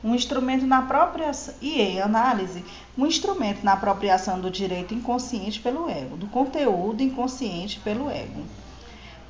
um 0.02 0.14
instrumento 0.14 0.66
na 0.66 0.80
própria 0.80 1.30
e 1.60 1.82
em 1.82 2.00
análise 2.00 2.64
um 2.96 3.06
instrumento 3.06 3.62
na 3.62 3.74
apropriação 3.74 4.40
do 4.40 4.50
direito 4.50 4.94
inconsciente 4.94 5.60
pelo 5.60 5.86
ego, 5.86 6.16
do 6.16 6.26
conteúdo 6.28 7.02
inconsciente 7.02 7.78
pelo 7.80 8.10
ego. 8.10 8.42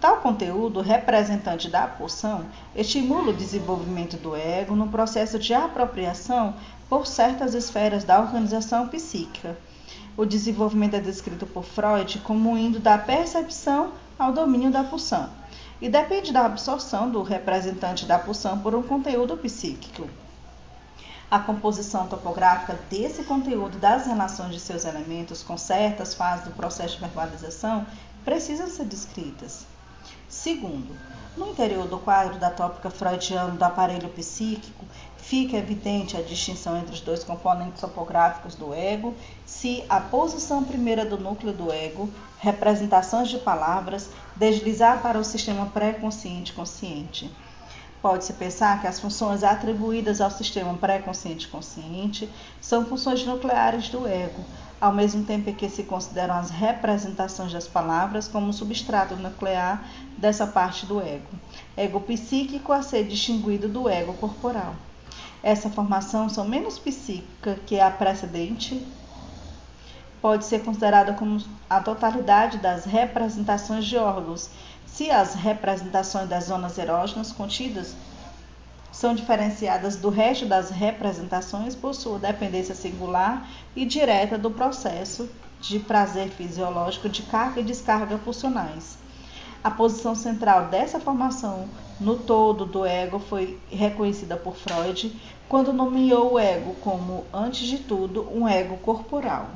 Tal 0.00 0.18
conteúdo, 0.18 0.80
representante 0.80 1.68
da 1.68 1.88
pulsão, 1.88 2.44
estimula 2.76 3.30
o 3.30 3.36
desenvolvimento 3.36 4.16
do 4.16 4.36
ego 4.36 4.76
no 4.76 4.86
processo 4.86 5.36
de 5.36 5.52
apropriação 5.52 6.54
por 6.88 7.08
certas 7.08 7.54
esferas 7.54 8.04
da 8.04 8.20
organização 8.20 8.86
psíquica. 8.86 9.56
O 10.16 10.26
desenvolvimento 10.26 10.94
é 10.94 11.00
descrito 11.00 11.46
por 11.46 11.64
Freud 11.64 12.18
como 12.20 12.56
indo 12.56 12.78
da 12.78 12.98
percepção 12.98 13.92
ao 14.18 14.32
domínio 14.32 14.70
da 14.70 14.84
pulsão. 14.84 15.28
e 15.82 15.88
depende 15.88 16.32
da 16.32 16.46
absorção 16.46 17.10
do 17.10 17.22
representante 17.22 18.06
da 18.06 18.16
pulsão 18.16 18.60
por 18.60 18.72
um 18.72 18.84
conteúdo 18.84 19.36
psíquico. 19.36 20.08
A 21.28 21.40
composição 21.40 22.06
topográfica 22.06 22.78
desse 22.88 23.24
conteúdo 23.24 23.78
das 23.78 24.06
relações 24.06 24.52
de 24.52 24.60
seus 24.60 24.84
elementos 24.84 25.42
com 25.42 25.58
certas 25.58 26.14
fases 26.14 26.44
do 26.44 26.52
processo 26.52 26.94
de 26.94 27.00
verbalização 27.00 27.84
precisam 28.24 28.68
ser 28.68 28.84
descritas. 28.84 29.66
Segundo, 30.28 30.94
no 31.36 31.48
interior 31.48 31.88
do 31.88 31.98
quadro 31.98 32.38
da 32.38 32.50
tópica 32.50 32.88
freudiana 32.88 33.50
do 33.50 33.62
aparelho 33.64 34.08
psíquico, 34.10 34.84
fica 35.22 35.56
evidente 35.56 36.16
a 36.16 36.20
distinção 36.20 36.76
entre 36.76 36.92
os 36.92 37.00
dois 37.00 37.22
componentes 37.22 37.80
topográficos 37.80 38.56
do 38.56 38.74
ego, 38.74 39.14
se 39.46 39.84
a 39.88 40.00
posição 40.00 40.64
primeira 40.64 41.06
do 41.06 41.16
núcleo 41.16 41.52
do 41.52 41.72
ego, 41.72 42.10
representações 42.38 43.28
de 43.28 43.38
palavras, 43.38 44.10
deslizar 44.34 45.00
para 45.00 45.18
o 45.18 45.24
sistema 45.24 45.66
pré-consciente 45.66 46.52
consciente. 46.52 47.30
Pode-se 48.02 48.32
pensar 48.32 48.80
que 48.80 48.88
as 48.88 48.98
funções 48.98 49.44
atribuídas 49.44 50.20
ao 50.20 50.30
sistema 50.30 50.74
pré-consciente 50.74 51.46
consciente 51.46 52.28
são 52.60 52.84
funções 52.84 53.24
nucleares 53.24 53.88
do 53.88 54.08
ego, 54.08 54.44
ao 54.80 54.92
mesmo 54.92 55.24
tempo 55.24 55.54
que 55.54 55.68
se 55.68 55.84
consideram 55.84 56.34
as 56.34 56.50
representações 56.50 57.52
das 57.52 57.68
palavras 57.68 58.26
como 58.26 58.52
substrato 58.52 59.14
nuclear 59.14 59.88
dessa 60.18 60.48
parte 60.48 60.84
do 60.84 61.00
ego, 61.00 61.28
ego 61.76 62.00
psíquico 62.00 62.72
a 62.72 62.82
ser 62.82 63.04
distinguido 63.04 63.68
do 63.68 63.88
ego 63.88 64.14
corporal. 64.14 64.74
Essa 65.42 65.68
formação 65.68 66.28
são 66.28 66.46
menos 66.46 66.78
psíquica 66.78 67.56
que 67.66 67.80
a 67.80 67.90
precedente, 67.90 68.86
pode 70.20 70.44
ser 70.44 70.64
considerada 70.64 71.14
como 71.14 71.42
a 71.68 71.80
totalidade 71.80 72.58
das 72.58 72.84
representações 72.84 73.84
de 73.84 73.96
órgãos, 73.96 74.50
se 74.86 75.10
as 75.10 75.34
representações 75.34 76.28
das 76.28 76.44
zonas 76.44 76.78
erógenas 76.78 77.32
contidas 77.32 77.96
são 78.92 79.14
diferenciadas 79.14 79.96
do 79.96 80.10
resto 80.10 80.46
das 80.46 80.70
representações 80.70 81.74
por 81.74 81.92
sua 81.92 82.20
dependência 82.20 82.74
singular 82.74 83.48
e 83.74 83.84
direta 83.84 84.38
do 84.38 84.50
processo 84.50 85.28
de 85.58 85.80
prazer 85.80 86.28
fisiológico 86.28 87.08
de 87.08 87.22
carga 87.22 87.60
e 87.60 87.64
descarga 87.64 88.16
pulsionais. 88.18 89.01
A 89.64 89.70
posição 89.70 90.14
central 90.16 90.66
dessa 90.66 90.98
formação 90.98 91.68
no 92.00 92.18
todo 92.18 92.66
do 92.66 92.84
ego 92.84 93.20
foi 93.20 93.60
reconhecida 93.70 94.36
por 94.36 94.56
Freud 94.56 95.16
quando 95.48 95.72
nomeou 95.72 96.32
o 96.32 96.38
ego 96.38 96.74
como, 96.80 97.24
antes 97.32 97.68
de 97.68 97.78
tudo, 97.78 98.28
um 98.34 98.48
ego 98.48 98.76
corporal. 98.78 99.48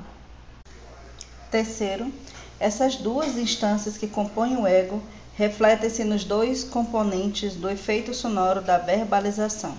Terceiro, 1.50 2.12
essas 2.60 2.94
duas 2.94 3.36
instâncias 3.36 3.98
que 3.98 4.06
compõem 4.06 4.56
o 4.56 4.66
ego 4.66 5.02
refletem-se 5.36 6.04
nos 6.04 6.22
dois 6.22 6.62
componentes 6.62 7.54
do 7.54 7.68
efeito 7.68 8.14
sonoro 8.14 8.62
da 8.62 8.78
verbalização. 8.78 9.74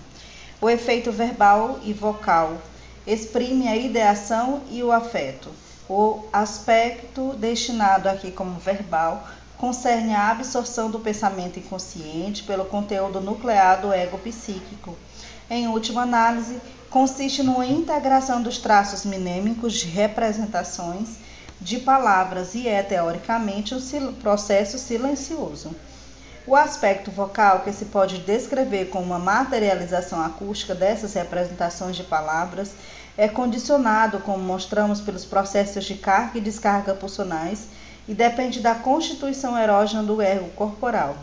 O 0.59 0.69
efeito 0.69 1.09
verbal 1.09 1.80
e 1.84 1.93
vocal 1.93 2.57
exprime 3.05 3.69
a 3.69 3.78
ideação 3.78 4.61
e 4.69 4.84
o 4.84 4.91
afeto. 4.91 5.49
O 5.89 6.25
aspecto 6.34 7.34
destinado 7.38 8.09
aqui 8.09 8.30
como 8.30 8.59
verbal 8.59 9.25
concerne 9.58 10.14
a 10.14 10.30
absorção 10.30 10.89
do 10.89 10.99
pensamento 10.99 11.60
inconsciente 11.60 12.43
pelo 12.43 12.66
conteúdo 12.66 13.20
nuclear 13.20 13.82
do 13.82 13.91
ego 13.91 14.18
psíquico. 14.20 14.95
Em 15.49 15.68
última 15.68 16.03
análise, 16.03 16.62
consiste 16.89 17.41
numa 17.41 17.66
integração 17.66 18.41
dos 18.41 18.60
traços 18.60 19.03
minêmicos 19.03 19.74
de 19.74 19.88
representações 19.88 21.18
de 21.60 21.80
palavras 21.80 22.53
e 22.53 22.68
é, 22.68 22.84
teoricamente, 22.84 23.74
um 23.74 24.14
processo 24.14 24.78
silencioso. 24.78 25.76
O 26.45 26.55
aspecto 26.55 27.12
vocal, 27.12 27.62
que 27.62 27.74
se 27.74 27.86
pode 27.86 28.20
descrever 28.20 28.86
como 28.86 29.05
uma 29.05 29.20
materialização 29.20 30.22
acústica 30.24 30.76
dessas 30.76 31.14
representações 31.14 31.95
de 31.95 32.03
palavras, 32.03 32.72
é 33.18 33.28
condicionado, 33.28 34.20
como 34.20 34.38
mostramos, 34.43 35.01
pelos 35.01 35.26
processos 35.26 35.84
de 35.84 35.95
carga 35.95 36.38
e 36.38 36.41
descarga 36.41 36.93
pulsionais 36.93 37.68
e 38.08 38.14
depende 38.14 38.60
da 38.60 38.74
constituição 38.76 39.58
erógena 39.58 40.03
do 40.03 40.22
erro 40.22 40.49
corporal. 40.55 41.18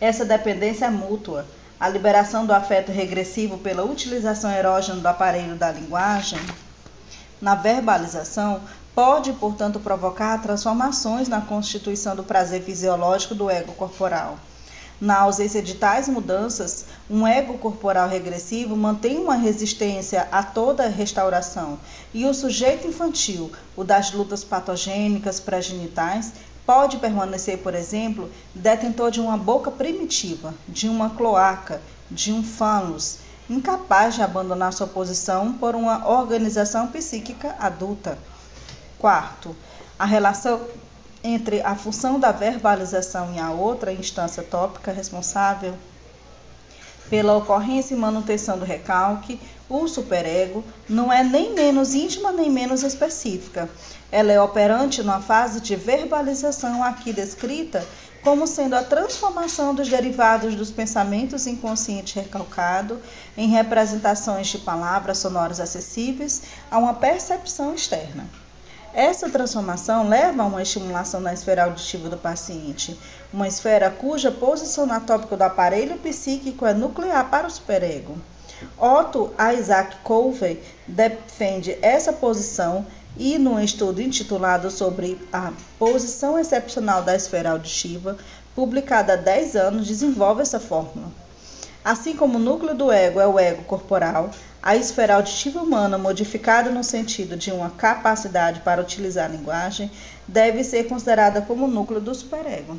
Essa 0.00 0.24
dependência 0.24 0.86
é 0.86 0.90
mútua. 0.90 1.46
A 1.78 1.88
liberação 1.88 2.46
do 2.46 2.52
afeto 2.52 2.90
regressivo 2.90 3.58
pela 3.58 3.84
utilização 3.84 4.50
erógena 4.50 5.00
do 5.00 5.06
aparelho 5.06 5.56
da 5.56 5.70
linguagem 5.70 6.40
na 7.40 7.54
verbalização 7.54 8.60
pode, 8.94 9.32
portanto, 9.32 9.80
provocar 9.80 10.40
transformações 10.40 11.28
na 11.28 11.40
constituição 11.40 12.14
do 12.14 12.22
prazer 12.22 12.62
fisiológico 12.62 13.34
do 13.34 13.50
ego 13.50 13.72
corporal. 13.72 14.38
Na 15.00 15.20
ausência 15.20 15.60
de 15.60 15.74
tais 15.74 16.08
mudanças, 16.08 16.84
um 17.10 17.26
ego 17.26 17.58
corporal 17.58 18.08
regressivo 18.08 18.76
mantém 18.76 19.18
uma 19.18 19.34
resistência 19.34 20.28
a 20.30 20.42
toda 20.42 20.88
restauração, 20.88 21.78
e 22.14 22.24
o 22.24 22.32
sujeito 22.32 22.86
infantil, 22.86 23.50
o 23.76 23.82
das 23.82 24.12
lutas 24.12 24.44
patogênicas 24.44 25.40
pré-genitais, 25.40 26.32
pode 26.64 26.98
permanecer, 26.98 27.58
por 27.58 27.74
exemplo, 27.74 28.30
detentor 28.54 29.10
de 29.10 29.20
uma 29.20 29.36
boca 29.36 29.70
primitiva, 29.70 30.54
de 30.68 30.88
uma 30.88 31.10
cloaca, 31.10 31.82
de 32.10 32.32
um 32.32 32.42
fânus, 32.42 33.18
incapaz 33.50 34.14
de 34.14 34.22
abandonar 34.22 34.72
sua 34.72 34.86
posição 34.86 35.52
por 35.54 35.74
uma 35.74 36.08
organização 36.08 36.86
psíquica 36.86 37.56
adulta. 37.58 38.16
Quarto, 38.98 39.56
a 39.98 40.04
relação 40.04 40.60
entre 41.22 41.60
a 41.62 41.74
função 41.74 42.18
da 42.18 42.32
verbalização 42.32 43.32
e 43.34 43.38
a 43.38 43.50
outra 43.50 43.92
instância 43.92 44.42
tópica 44.42 44.92
responsável 44.92 45.74
pela 47.08 47.36
ocorrência 47.36 47.94
e 47.94 47.98
manutenção 47.98 48.58
do 48.58 48.64
recalque, 48.64 49.38
o 49.68 49.86
superego, 49.86 50.64
não 50.88 51.12
é 51.12 51.22
nem 51.22 51.52
menos 51.52 51.94
íntima 51.94 52.32
nem 52.32 52.50
menos 52.50 52.82
específica. 52.82 53.68
Ela 54.10 54.32
é 54.32 54.40
operante 54.40 55.02
numa 55.02 55.20
fase 55.20 55.60
de 55.60 55.76
verbalização 55.76 56.82
aqui 56.82 57.12
descrita 57.12 57.86
como 58.22 58.46
sendo 58.46 58.74
a 58.74 58.82
transformação 58.82 59.74
dos 59.74 59.88
derivados 59.88 60.54
dos 60.54 60.70
pensamentos 60.70 61.46
inconsciente 61.46 62.18
recalcado 62.18 63.00
em 63.36 63.48
representações 63.48 64.46
de 64.46 64.58
palavras 64.58 65.18
sonoras 65.18 65.58
acessíveis 65.58 66.42
a 66.70 66.78
uma 66.78 66.94
percepção 66.94 67.74
externa. 67.74 68.24
Essa 68.94 69.30
transformação 69.30 70.06
leva 70.06 70.42
a 70.42 70.46
uma 70.46 70.60
estimulação 70.60 71.18
na 71.18 71.32
esfera 71.32 71.64
auditiva 71.64 72.10
do 72.10 72.18
paciente, 72.18 72.98
uma 73.32 73.48
esfera 73.48 73.90
cuja 73.90 74.30
posição 74.30 74.84
anatópica 74.84 75.34
do 75.34 75.42
aparelho 75.42 75.96
psíquico 75.96 76.66
é 76.66 76.74
nuclear 76.74 77.30
para 77.30 77.46
o 77.46 77.50
superego. 77.50 78.18
Otto 78.78 79.32
Isaac 79.58 79.96
Colvey 80.04 80.62
defende 80.86 81.76
essa 81.80 82.12
posição 82.12 82.86
e, 83.16 83.38
num 83.38 83.58
estudo 83.58 84.02
intitulado 84.02 84.70
sobre 84.70 85.18
a 85.32 85.52
posição 85.78 86.38
excepcional 86.38 87.02
da 87.02 87.16
esfera 87.16 87.52
auditiva, 87.52 88.18
publicado 88.54 89.12
há 89.12 89.16
10 89.16 89.56
anos, 89.56 89.86
desenvolve 89.86 90.42
essa 90.42 90.60
fórmula. 90.60 91.21
Assim 91.84 92.14
como 92.14 92.38
o 92.38 92.40
núcleo 92.40 92.74
do 92.74 92.92
ego 92.92 93.18
é 93.20 93.26
o 93.26 93.38
ego 93.38 93.64
corporal, 93.64 94.30
a 94.62 94.76
esfera 94.76 95.16
auditiva 95.16 95.60
humana, 95.60 95.98
modificada 95.98 96.70
no 96.70 96.84
sentido 96.84 97.36
de 97.36 97.50
uma 97.50 97.70
capacidade 97.70 98.60
para 98.60 98.80
utilizar 98.80 99.24
a 99.24 99.32
linguagem, 99.32 99.90
deve 100.28 100.62
ser 100.62 100.84
considerada 100.84 101.42
como 101.42 101.64
o 101.64 101.70
núcleo 101.70 102.00
do 102.00 102.14
superego. 102.14 102.78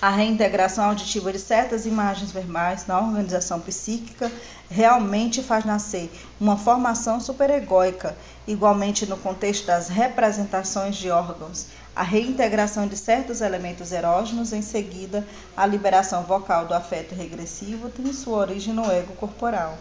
A 0.00 0.10
reintegração 0.10 0.84
auditiva 0.84 1.32
de 1.32 1.38
certas 1.38 1.86
imagens 1.86 2.30
verbais 2.30 2.86
na 2.86 3.00
organização 3.00 3.58
psíquica 3.58 4.30
realmente 4.70 5.42
faz 5.42 5.64
nascer 5.64 6.12
uma 6.38 6.56
formação 6.56 7.18
superegóica, 7.20 8.14
igualmente 8.46 9.06
no 9.06 9.16
contexto 9.16 9.66
das 9.66 9.88
representações 9.88 10.94
de 10.96 11.10
órgãos, 11.10 11.66
a 11.94 12.02
reintegração 12.02 12.88
de 12.88 12.96
certos 12.96 13.40
elementos 13.40 13.92
erógenos, 13.92 14.52
em 14.52 14.62
seguida, 14.62 15.26
a 15.56 15.64
liberação 15.64 16.24
vocal 16.24 16.66
do 16.66 16.74
afeto 16.74 17.14
regressivo 17.14 17.88
tem 17.88 18.12
sua 18.12 18.38
origem 18.38 18.74
no 18.74 18.90
ego 18.90 19.14
corporal. 19.14 19.78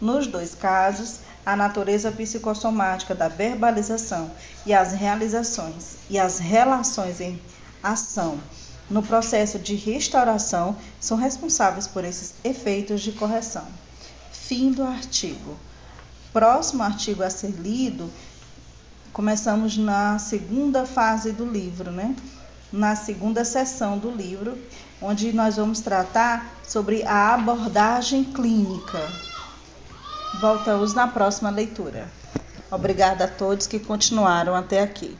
Nos 0.00 0.26
dois 0.26 0.54
casos, 0.54 1.20
a 1.44 1.56
natureza 1.56 2.12
psicossomática 2.12 3.14
da 3.14 3.28
verbalização 3.28 4.30
e 4.64 4.72
as 4.72 4.92
realizações 4.92 5.96
e 6.08 6.18
as 6.18 6.38
relações 6.38 7.20
em 7.20 7.40
ação 7.82 8.38
no 8.88 9.02
processo 9.02 9.58
de 9.58 9.74
restauração 9.74 10.76
são 11.00 11.16
responsáveis 11.16 11.86
por 11.86 12.04
esses 12.04 12.34
efeitos 12.44 13.00
de 13.00 13.12
correção. 13.12 13.66
Fim 14.32 14.72
do 14.72 14.82
artigo. 14.82 15.56
Próximo 16.32 16.82
artigo 16.82 17.22
a 17.22 17.30
ser 17.30 17.50
lido, 17.50 18.10
começamos 19.12 19.76
na 19.76 20.18
segunda 20.18 20.86
fase 20.86 21.32
do 21.32 21.44
livro, 21.44 21.90
né? 21.90 22.14
Na 22.72 22.94
segunda 22.94 23.44
sessão 23.44 23.98
do 23.98 24.10
livro, 24.10 24.56
onde 25.02 25.32
nós 25.32 25.56
vamos 25.56 25.80
tratar 25.80 26.54
sobre 26.62 27.02
a 27.04 27.34
abordagem 27.34 28.24
clínica 28.24 29.00
Voltamos 30.40 30.94
na 30.94 31.06
próxima 31.06 31.50
leitura. 31.50 32.08
Obrigada 32.70 33.24
a 33.24 33.28
todos 33.28 33.66
que 33.66 33.78
continuaram 33.78 34.54
até 34.54 34.80
aqui. 34.80 35.18